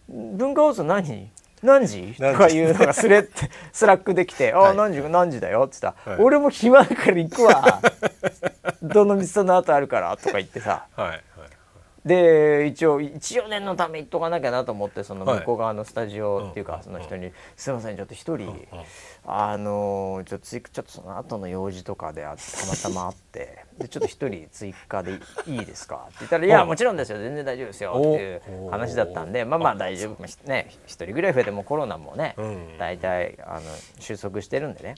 [0.09, 1.29] 文化放送何？
[1.63, 3.29] 何時?」とかいうのがスレッ
[3.73, 5.01] スラックできて「ああ何時？
[5.09, 7.79] 何時だよ」っつったら、俺も暇だから行くわ。
[8.81, 11.21] どの道その後あるから」とか言ってさ、はい
[12.05, 18.67] で一応一応念のため言っとかなきゃなと思ってその向こう側のスタジオっていうかその人に「すいませんちょっと一人
[19.25, 22.37] あのちょっと追加ちょっとその後の用事とかでたま
[22.81, 27.19] たまあってでちょっと一人追加でいいですか?」って言ったら「いやもちろんですよ。
[27.19, 28.35] 全然大丈夫ですよ」ってい
[28.65, 30.23] う話だったんでまあまあ大丈夫。
[30.47, 32.35] ね一人ぐらい増えてもコロナもね
[32.77, 33.61] 大体あの
[33.99, 34.95] 収束してるんでね。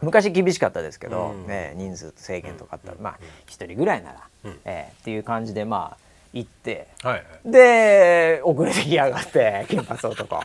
[0.00, 4.28] 昔厳しかったですけどね人数制限とかあったらまあ一人ぐらいなら
[4.64, 10.42] えっていう感じでまあ行って、はいはい、で遅れてきやがって 金髪男。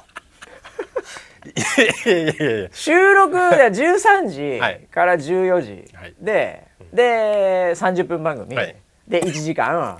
[2.71, 4.29] 収録で13
[4.79, 5.91] 時から14時。
[6.21, 8.75] で、はい、で30分番組、はい、
[9.07, 9.99] で1時間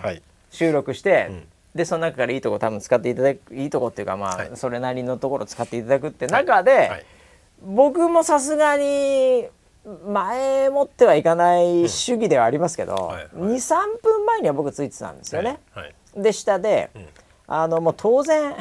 [0.50, 7.06] 収録して、うん、でその中からいいとこ多分使っていただくいいとこっていうかまあ、それなりのところ使っていただくって中で、
[7.62, 9.48] 僕もさすがに
[10.06, 13.08] 前もってはいかない主義ではありますけど、うん。
[13.08, 15.60] はいはい、23分前には僕ついてたんですよね。
[15.74, 17.08] はいはい、で下で、うん、
[17.48, 18.56] あのもう当然、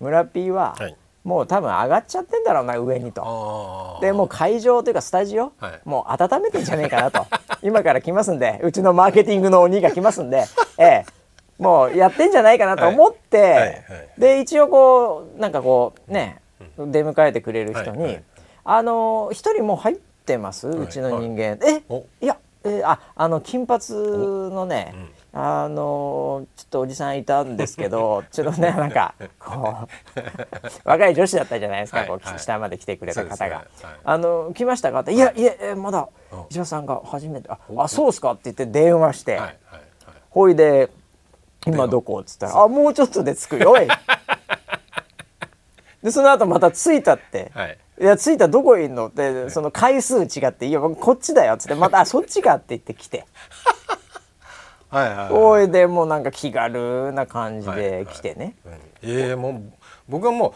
[0.00, 3.98] 村 P は、はい、もう多分上がっちゃってんだろうな上にと。
[4.00, 7.26] でもう会場というかスタジオ、はい、もう温めてんじゃねえかなと。
[7.62, 10.44] 今から来ますんでうちのマーケティングの鬼が来ますんで、
[10.78, 11.04] ええ、
[11.58, 16.40] もうやってんじゃないかなと思って、はいはいはい、で一応こうなんかこうね
[16.78, 18.18] 出迎えてくれる人に、
[18.62, 20.66] あの一人もう入ってってます？
[20.68, 22.24] うちの人間、はい、え？
[22.24, 24.92] いやえああの金髪のね、
[25.32, 30.28] うん、あのちょっとおじさんいたんですけど ちょっとねなんかこう
[30.84, 33.64] 若い女子だったじゃないですか、はい、こう下まで来てくれた方が「ね。
[33.82, 35.40] はい、あの来ましたか?」って「いやい。
[35.40, 36.08] やまだ
[36.50, 37.48] 石破さんが初めて。
[37.48, 39.40] ああそうっすか」って言って電話して、
[40.30, 40.90] ほいで
[41.66, 43.86] 「今どこ?」っつったら「あもうちょっとで着くよい」
[46.06, 49.08] でその後また着いたって、はい、いや着いたどこいんの？
[49.08, 53.24] って、その回数違って「いやこっちだよ」っつってまた「あ そっちか」って言って来て。
[54.88, 58.54] はいはい、はい、おいでもうなんか気軽な感じで来てね。
[58.64, 58.74] はい。
[58.74, 59.72] はい、ええー、もう
[60.08, 60.52] 僕はもう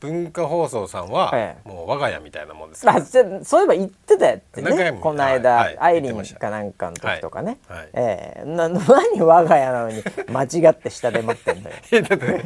[0.00, 1.30] 文化放送さんは
[1.64, 3.20] もう我が家みたいなもんです、あそ
[3.58, 7.78] ういえば言ってたやってねこの間、はい、アイリンかなんかの時とかね、はい。
[7.78, 10.02] はい、えー、な 何我が家なのに
[10.32, 11.76] 間違って下で待ってんだよ。
[12.08, 12.44] だって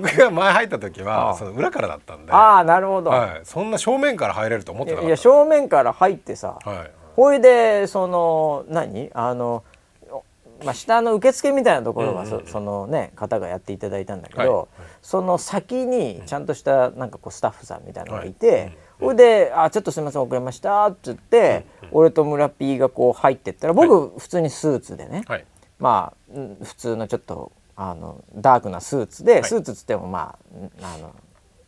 [0.00, 5.08] 僕が前入った時はその裏からだったんでああなるほど、はい、そんな正面から入れると思ってなかった。
[5.08, 9.10] いや正面から入ってさ、はい、ほいでその何？
[9.14, 9.64] あの
[10.64, 25.24] まあ、下の受付みたいなところはそ,、そのね方がやっていただいたんだけど、はい、その先にちゃんとしたなんかこうスタッフさんみたいなのがいて、ほ、いで「あちょっとすみません遅れました」っつって、俺と村 P がこう入ってったら僕、普通にスーツでね、
[25.78, 30.38] まあ普通のちょっとあのダークなスーツで、スーツっつってもま
[30.80, 31.14] ああの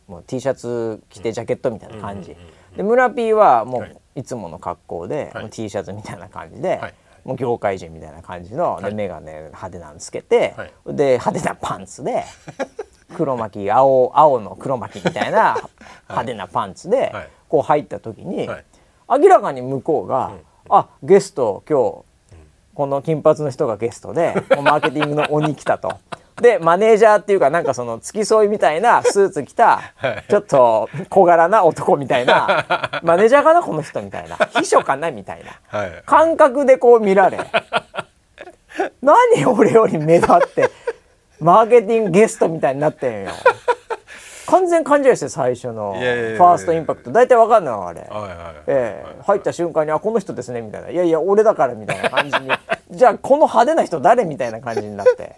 [0.07, 2.35] もう T シャツ着てジャケットみたいな感じ、
[2.75, 4.23] で村 P はもうい。
[4.23, 6.81] つもの格好で、はい、T シャツみたいな感じで。
[7.27, 10.55] もう業界人みたいな感じの、で眼鏡派手なのつけて、
[10.85, 12.23] で派手なパンツで
[13.17, 15.57] 黒巻き青青の黒巻きみたいな
[16.07, 17.13] 派手なパンツで
[17.49, 18.49] こう入った時に、
[19.09, 20.31] 明らかに向こうが
[20.69, 22.05] 「あゲスト今日
[22.77, 25.97] この金髪の人がゲストでマーケティングの鬼来た」と。
[26.39, 29.81] でマネージャーっていうかなんかその付き添いみたいなスーツ着た
[30.29, 37.39] ちょっと小柄な男みたいな マネージャーかなこの人みたいな秘書かなみたいな感覚でこう見られ
[39.01, 40.69] 何俺より目立って
[41.39, 43.31] マーケティングゲストみたいになってんよ。
[44.47, 45.93] 完全勘違いして最初の。
[45.93, 47.11] ファーストインパクト。
[47.11, 48.09] 大体わかんないあれ、
[48.67, 49.21] ええ。
[49.23, 52.49] 入った瞬間に「あこの人ですね」みたいな「いやいや俺だから」みたいな感じに。
[52.89, 55.35] じゃあこの派手な人誰みたいな感じになって。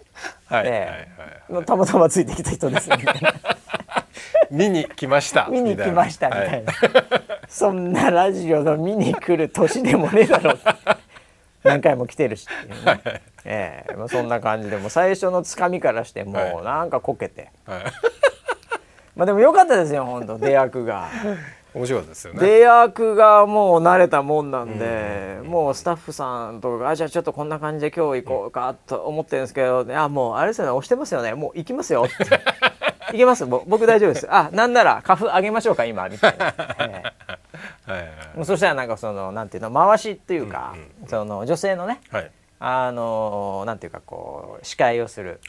[1.66, 3.34] たまたまついてきた人ですみたいな。
[4.50, 5.46] 見に来ました。
[5.50, 6.84] 見に来ましたみたいな、はい、
[7.48, 10.58] そんなラジオの見に来る年でもねえだろう
[11.62, 13.00] 何回も来てるしっていうね、はい、
[13.44, 17.80] ええ、そんな感じでも最初のつかみからしてもうなんかこけて、はい
[19.20, 20.38] まあでも良かったですよ本当。
[20.40, 21.10] 出役が。
[21.74, 22.40] 面白かったですよね。
[22.40, 32.24] 出役がもう慣れたもんなんで、うん、もうスタッフさんとかが「じゃあちょっとこんな感じで今日行こうか」と思ってるんですけど「いやもうあれですよね押してますよねもう行きますよ」って
[33.12, 34.26] 「行けます僕大丈夫です。
[34.30, 36.46] あなんなら花粉あげましょうか今」みたいな。
[36.80, 37.98] えーはい
[38.36, 45.40] はい、そしたらなんかそのなんていうの回しっていうか、うんうん、その女性のね、はい、あのなんていうかこう司会をする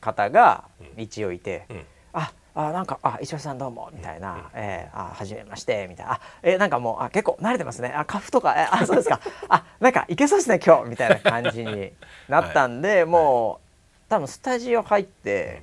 [0.00, 0.64] 方が
[0.96, 7.92] 一応いて、うん、ああなんか「あ石橋さんどうも」みたいな「うん、えー、あはじめまして」みたいな「あえー、なんかもうあ結構慣れてますね。
[7.94, 9.20] あカフとかえあそうですか。
[9.48, 11.92] あなんかいけそうですね今日」みたいな感じに
[12.28, 15.62] なったんで、はい、もう、多分スタジオ入って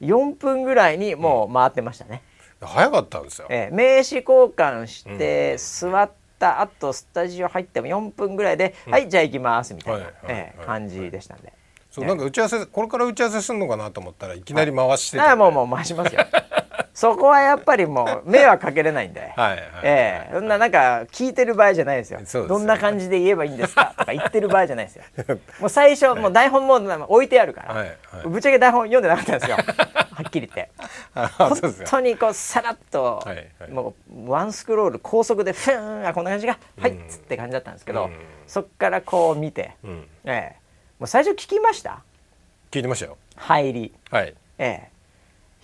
[0.00, 2.22] 4分ぐらいにもう回ってましたね。
[2.60, 11.52] うん、早かったんですよ、えー、名刺交換して座った後スタジオ入っても4分ぐらいで「はいじゃあ行きます」みたいな、えー、感じでしたんで。
[11.94, 16.22] そうなんか打ち合わせこれから打ち合わせするのかなと思ったらいきなり回してた、ね、あもうもう回しますよ。
[16.92, 20.32] そこはやっぱりもう迷惑かけれないんで、はいはい、ええ。
[20.32, 22.20] ー、そんななんか聞いてる場合じゃないですよ。
[22.24, 25.04] すどんな感じで言えばいいんですかとか言ってる場合じゃないですよ。
[25.60, 26.74] もう最初、はい、もう台本も
[27.08, 29.56] 置いてあるから、はいはい、ぶっちゃけ台本読んでなかったんですよ。
[30.14, 30.70] はっきり言って。
[31.38, 38.08] 本当にこうさらっと、はいはい、もうワンスクロール高速でふーんあこんな感じが、はいっつって感じだったんですけど、
[38.46, 40.56] そっからこう見て、うん、ええ。
[40.60, 40.63] ー
[41.04, 42.02] もう最初聞きました？
[42.70, 43.18] 聞いてましたよ。
[43.36, 43.92] 入り。
[44.10, 44.34] はい。
[44.56, 44.90] ええ。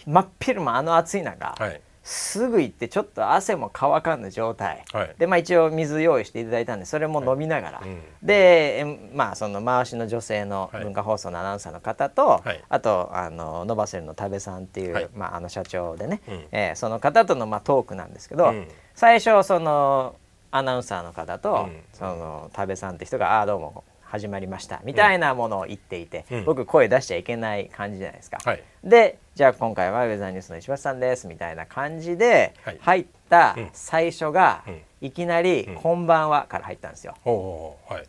[0.04, 20.16] 真っ昼間あの暑い中、はい、すぐ行ってちょっと汗も乾かぬ状態、はい、でまあ一応水用意していただいたんでそれも飲みながら、はいうん、でまあその回しの女性の文化放送のアナウンサーの方と、はい、あとあのノバセルの多部さんっていう、まあ、あの社長でね、うん、えー、その方とのまあトークなんですけど、うん、最初その
[20.50, 24.80] アナウンサーの方と、その多部さんって人が「ああどうも始まりました。
[24.84, 28.38] みたいなものを言っていて、うん、僕声出しちゃいけない感じじゃないですか。
[28.44, 34.64] はい、でじゃあ今回はウェザーニュースの石橋さんですみたいな感じで入った最初が、
[35.00, 36.06] いきなり「こん。
[36.06, 37.14] ばんは」から入ったんですよ。
[37.24, 38.06] はい、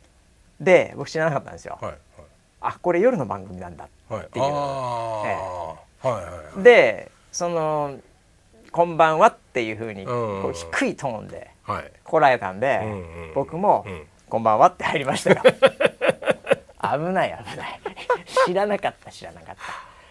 [0.60, 1.78] で僕知らなかったんですよ。
[1.80, 1.99] はいはい、
[2.62, 4.43] あこれ夜の番組なんだっていう。
[4.43, 6.08] はい。
[6.08, 7.99] はい、でその
[8.72, 11.52] 「こんばんは」っていうふうにこう低いトーンで
[12.04, 12.82] こらえたんで、
[13.36, 15.41] 僕も、うんこんばんはって入りましたが。
[16.97, 17.79] 危ない危ない。
[18.45, 19.55] 知らなかった知らなかっ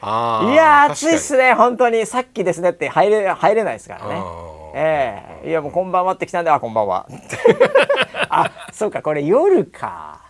[0.03, 0.53] た。
[0.53, 2.05] いや暑いっすね本当に。
[2.05, 4.23] さっきですねって入れ入れないですからね。
[4.75, 5.47] ええ。
[5.47, 7.07] ー、いやもうこんばんはって来たんであこんばんは。
[8.29, 10.21] あそうかこれ夜か。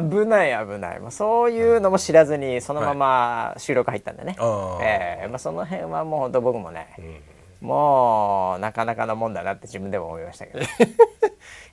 [0.00, 6.94] 危ない危ない、まあ、そういうのも知らずにそのまま収録入ったんでね、はい、えー、まあ、その辺はもう本当僕もね、
[7.62, 10.64] うん、もうなかなかのもんだなって自分でも思いましたけど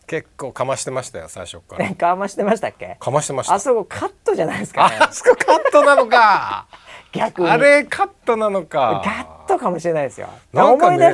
[0.07, 1.89] 結構かましてましたよ最初から。
[1.95, 2.97] かましてましたっけ？
[2.99, 3.53] かましてました。
[3.53, 6.67] あそこカットじゃないですか、ね、あそこカットなのか。
[7.13, 9.01] 逆あれカットなのか。
[9.03, 9.11] カ
[9.45, 10.27] ットかもしれないですよ。
[10.51, 11.07] なんか、ね、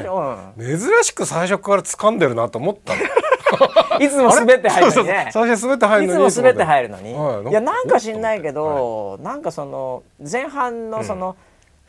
[0.58, 2.94] うん、珍しく最初から掴んでるなと思った
[4.00, 5.30] いつも滑って入るのにね。
[5.32, 6.28] 最初滑って入るのに。
[6.28, 11.36] いつも滑って入るのに、はい、いやなんか知んないけど、はい、なんかその前半のその、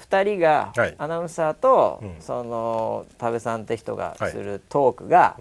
[0.09, 5.37] 2人が、アナウンサーと、その多部さんって人がするトークが、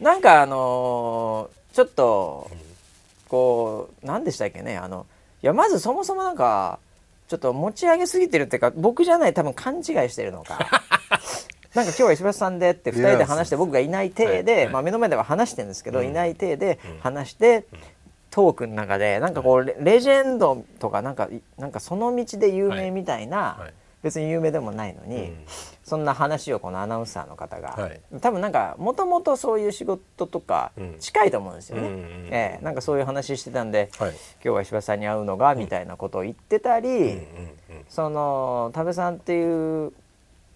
[0.00, 2.50] なんかあのー、ちょっと
[3.28, 5.06] こう何でしたっけねあの
[5.42, 6.78] いやまずそもそもなんか
[7.28, 10.58] ちょっと持ち上げすぎてるっていうか僕じゃない多分勘違いしてるのか。
[11.74, 17.66] なんか今日は石橋さんでって2人で話して僕がいない体で、まあ、目の前では話してるんですけど、いない体で話して、
[18.30, 21.28] トークの中でなんかこうレジェンドとかなんか
[21.58, 23.68] なんかその道で有名みたいな、
[24.02, 25.32] 別に有名でもないのに、
[25.88, 31.88] そんな話をこのアナウンサーの方が、はい、多分なんかもともとそういう仕事とか近いと思うんですよね。
[31.88, 37.26] うん、えー、なんかそういう話してたんで、はい、今日は石橋さんに会うのがみたいなことを言ってたり、うん、
[37.88, 39.92] その多部さんっていう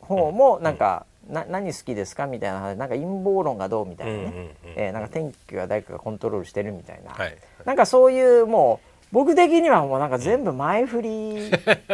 [0.01, 11.51] 方もなんか、な何好きですかみたいな話なんか陰謀論がどうみたいなね、えー、なんか天気は誰かがコントロールしてるみたいな、はい、なんかそういうもう僕的にはもうなんか全部前振り。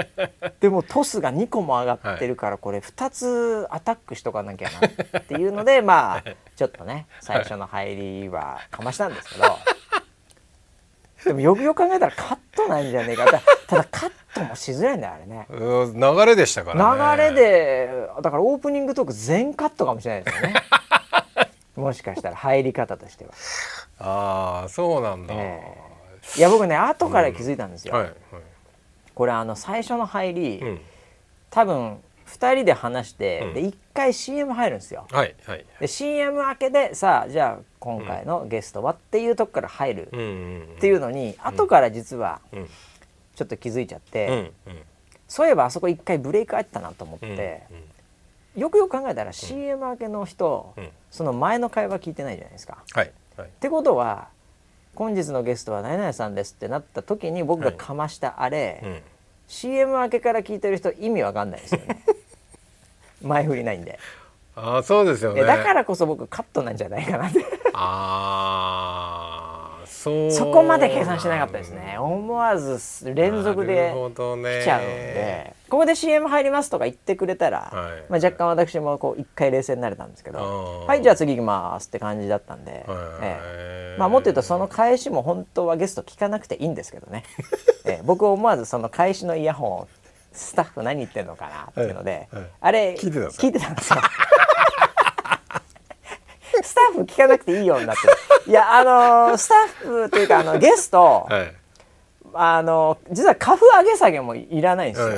[0.60, 6.24] でもトスが2個も上がってるからこれ2つアタックしとかなきゃなっていうのでまあ
[6.56, 9.58] ちょっとね最初の入りはかましたんですけど。
[11.24, 13.26] でもよくよく考えたらカットなんじゃねえか。
[13.66, 15.46] ただカットもしづらいんだよあれね。
[15.50, 17.16] 流れでしたからね。
[17.16, 20.54] 流れでだからオープニングトーク全カットかもしれないですよね。
[21.74, 23.32] もしかしたら入り方としては。
[23.98, 25.97] ああそうなんだ、えー
[26.36, 28.14] いや僕ね後から気づいたんですよ、はいはい、
[29.14, 30.80] これあの最初の入り、うん、
[31.50, 40.06] 多分2人で話して、うん、で1回 CM 入るんですよ、はいはい、で CM 明けでさあじゃあ今回のゲストはっていうとこから入る
[40.76, 42.40] っていうのに、うん、後から実は
[43.34, 44.52] ちょっと気づいちゃって、
[45.28, 47.62] そういえばあそこ1回ブレイクあったなと思って、
[48.56, 50.74] よくよく考えたら CM 明けの人、
[51.12, 52.78] その前の会話聞いてないじゃないですか。
[52.92, 54.26] はいはい、ってことは
[54.98, 59.00] 本日のゲストは何々さんですってなった時に僕がかましたあれ、はいうん、
[59.46, 62.04] CM 明けから聞いてる人意味わかんないですよね。
[63.22, 63.96] 前振りないんで。
[64.56, 65.44] あそうですよね。
[65.44, 67.44] だからこそ僕カットなんじゃないかなって。
[67.74, 69.47] ああ
[69.88, 71.96] そそこまで計算してなかったですね。
[71.98, 72.78] 思わず
[73.14, 82.86] 連続で来ちゃうんで、ここで CM 入りますとか言ってくれたら、はい、まあ、若干私もこう一回冷静になれたんですけどはいじゃあ次行きますって感じだったんで、
[83.20, 87.24] えー、まあ、もっと言うとその返しも本当はゲスト聞かなくていいんですけどね、
[87.84, 89.88] えー、僕思わずその返しのイヤホンを
[90.32, 93.08] スタッフ何言ってんのかなっていうので、はいはい、あれ聞
[93.48, 94.00] いてたんですよ。
[96.62, 98.14] スタッフ聞かなくていいようになってる。
[98.50, 99.54] いやあのー、スタ
[99.84, 101.52] ッフというかあのゲスト、はい、
[102.34, 105.08] あの実はカフ上げ下げもいらないんですよ、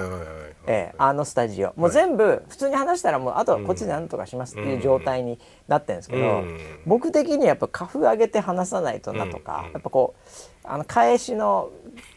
[0.66, 1.72] ええ、あのスタジオ。
[1.76, 5.38] もう全部普通に話したらもうあとはこっちで何とかしますっていう状態に
[5.68, 10.28] なってるんですけど、うん、僕的にやっぱカフ上げて話さないとなとか、うん、やっぱこう
[10.64, 11.70] あの返しの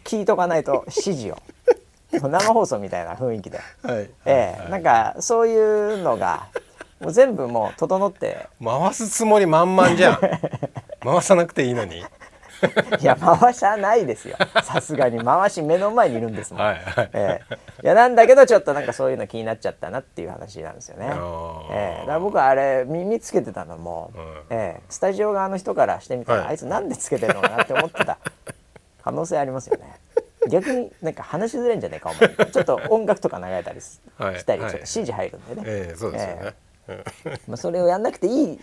[0.04, 1.38] 聞いとかないと指示を。
[2.14, 6.46] 生放送みたいな雰囲気で、はい、ええ、なんかそういうのが
[7.04, 8.48] もう全部もう整って。
[8.64, 10.20] 回すつもり満々じゃん。
[11.04, 12.06] 回さなくていいのに。
[13.02, 14.38] いや回しゃないですよ。
[14.64, 15.24] さすがに。
[15.24, 17.10] 回し目の前にいるんですもん、はいはい。
[17.12, 28.18] えー、いやなんだけどちょっとなんかそういうの気になっちゃったなっていう話なんですよね、えー、だから僕はあれ耳つけてたのも、うん、えー、スタジオ側の人からしてみたら、はい、あいつなんでつけてるのかなって思ってた。
[29.04, 30.00] 可能性ありますよね。
[30.50, 32.52] 逆になんか話しづらいんじゃないかお前。
[32.52, 34.00] ちょっと音楽とか流れたりし
[34.46, 36.54] たり、ちょっと指示入るんでね、えー、そうですよね、えー
[37.48, 38.60] まあそれをやんなくていい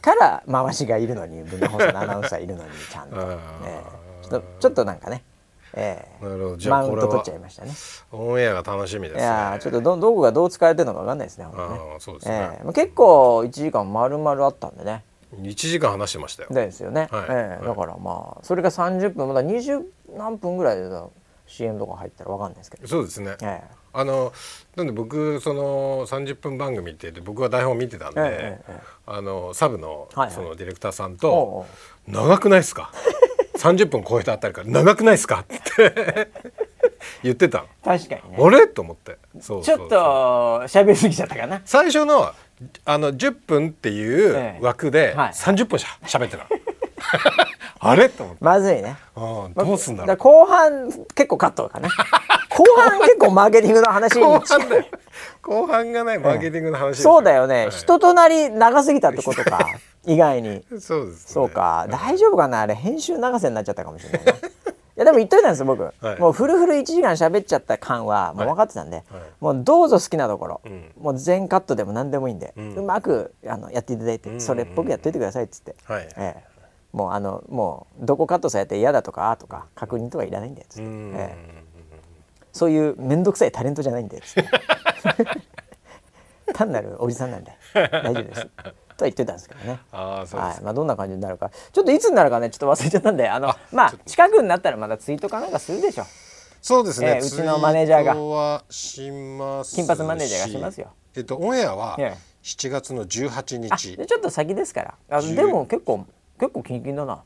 [0.00, 5.22] から回しがいるのに文化放送のアナウンサーいるのにちゃんと、えー、ちょっとちょっとなんかね。
[5.74, 6.56] えー、なるほど。
[6.56, 7.72] じゃあマウント取っちゃいましたね。
[8.10, 11.50] オンエアが楽しみです、ね、いやちょっとどどこがどう使われてるのか分かんないですねね。
[11.54, 15.04] あそうですね、えー、結構1時間丸々あったんでね。
[15.36, 16.48] 1時間話してましたよ。
[16.50, 19.84] ですよね、はい、えー、だからまあそれが30分まだ20
[20.16, 20.88] 何分ぐらいで
[21.46, 22.88] CM とか入ったら分かんないですけど。
[22.88, 24.32] そうですね、えーあの
[24.76, 28.76] なんで僕その30分番組って僕は台本見てたんで、ええ、
[29.06, 31.66] あのサブのそのディレクターさんと
[32.06, 32.92] 「長くないですか？
[33.58, 35.46] 30分超えたあたりから長くないですか?」っ
[35.76, 36.28] て
[37.24, 38.38] 言ってた確かにね。
[38.40, 38.68] あれ？
[38.68, 39.18] と思って。
[39.40, 39.94] そうちょっと
[40.66, 41.60] 喋りすぎちゃったかな？
[41.64, 42.30] 最初の
[42.84, 46.46] あの10分っていう枠で30分しゃべってた
[47.80, 48.08] あれ？
[48.08, 48.44] と思って。
[48.44, 48.96] まずいね。
[49.14, 50.16] あどうすんだろう。
[50.16, 51.88] 後半結構カットかね
[52.50, 54.84] 後半結構マーケティングの話後半だよ。
[55.42, 59.66] 後半がないマーケティングの話、ね、そうだよね、はい、人となり長すぎたってことか。
[60.06, 60.64] 意外に。
[60.80, 62.60] そうです、ね、そうか、大丈夫かな？
[62.60, 64.32] あれ編集長せになっちゃったかもしれないね。
[64.98, 76.08] いやでも言っといたんです僕、はい、もうフルフル1時間喋っちゃった感はもう分かってたんで、はいはい、もうどうぞ好きなところ、うん、もう全カットでも何でもいいんで、うん、うまくあのやっていただいて、うん、それっぽくやっといてくださいっつって、はい。
[76.16, 76.44] ええ、
[76.98, 81.64] もうあのもうどこカットされて嫌だとかあとか確認とかいらないんだよつって、ええ、
[82.52, 84.50] そういう面倒くさいタレントじゃないんでつって。
[86.54, 88.46] 単なるおじさんなんで大丈夫です。
[88.46, 89.78] とは言ってたんですけどね。
[89.92, 90.60] あそうはい。
[90.62, 91.50] まあ、どんな感じになるか。
[91.72, 96.04] ちょっといつになるかねちょっと忘れちゃったんであのまあ近くになったらまたツイートかなんかするでしょ。
[96.60, 98.14] そうですね、えー、うちのマネージャーが。
[98.68, 100.88] 金髪マネージャーがしますよ。
[101.14, 101.96] えっとオンエアは
[102.42, 103.96] 7月の18日。
[103.96, 104.94] ちょっと先ですから。
[105.10, 106.06] あでも結構
[106.38, 107.22] 結構キンキンだな。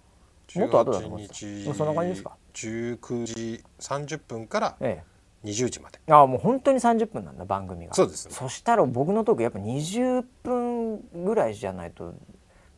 [0.55, 1.35] もっと後だと思って
[1.73, 5.03] そんな感じですか？19時30分から、え
[5.45, 5.99] え、20時まで。
[6.11, 7.95] ああもう本当に30分なんだ番組が。
[7.95, 12.15] そうです、ね、そしたら僕のトークやっぱ20分ぐらいじゃないと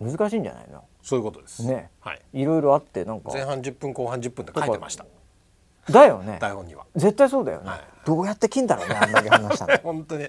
[0.01, 0.85] 難しいんじゃないの？
[1.03, 1.67] そういうことです。
[1.67, 1.91] ね。
[2.01, 2.21] はい。
[2.33, 3.33] いろいろあってなんか。
[3.33, 5.05] 前半10分後半10分って書いてました
[5.91, 6.39] だよね。
[6.41, 6.85] 台本には。
[6.97, 9.77] 絶対そうだよね、はい、どうやって切んだろうねあんだけ話したの。
[9.83, 10.29] 本当に。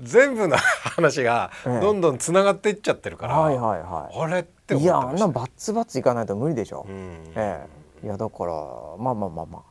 [0.00, 4.20] 全部の話がどんどんつながっていっちゃってるから、はいはいはい。
[4.20, 6.92] あれっていやあんなバッツバッツいかないと無理でしょ、う
[7.34, 7.66] え
[8.02, 8.06] え。
[8.06, 8.52] いやだから
[8.98, 9.62] まあまあまあま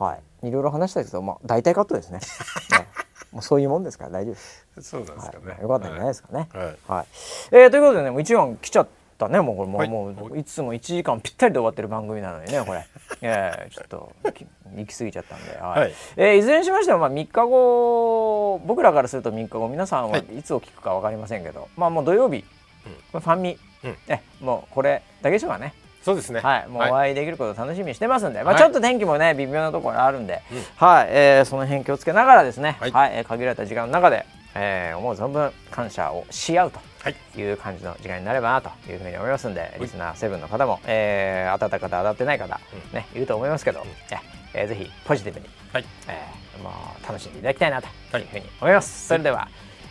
[0.00, 0.04] あ。
[0.04, 0.48] はい。
[0.48, 2.18] いろいろ話したけどまあ大体カットですね。
[2.18, 2.86] ね
[3.32, 4.66] もうそういうもんですから大丈夫です。
[4.82, 6.48] そうなんですかね、はい、よかったんじゃないですかね。
[6.52, 7.06] はい、はい、
[7.52, 12.86] えー、ということでねもう一番来ちゃったねもうこれもうはい、もういつも1時間ぴったりで終わってる番組なのにねこれ。
[13.22, 14.12] えー、ちょっと
[14.76, 15.80] 行き過ぎちゃったんで、はい。
[15.80, 20.42] はい、えー、いずれにしましても、まあ、3日後僕らからすると3日後皆さんはい。
[20.42, 22.44] つを聞くか分かりませんけど、まあもう土曜日、
[23.12, 25.74] うん、ファンミ、うん、えもうこれだけでしょうかね。
[26.06, 26.38] そうですね。
[26.38, 30.40] はい、もうお会いできることを楽しみにしてますんで、はい、まあちょっと天気もね微妙なところあるんで、
[30.76, 36.78] はい、えー、その辺気をつけながらですね、はい、はい、限られた時間の中で、えー、思う存分感謝をし合うと。
[37.10, 37.42] い。
[37.42, 42.60] う感じの時間になればなというふうに思いますんで、リスナー7の方も、えー、当たった方当たってない方、
[42.92, 43.84] ね、いると思いますけど、
[44.54, 45.84] えー、ぜひポジティブに、はい。
[46.08, 49.08] えーまあ、楽しんでいただきたいなというふうに思います。
[49.08, 49.48] それでは、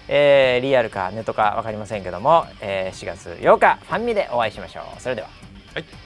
[0.08, 5.02] えー、リアルかネットか分かりませんけども、えー、4月8日ファンミでお会いしましょう。
[5.02, 5.30] それでは。
[5.74, 6.05] はい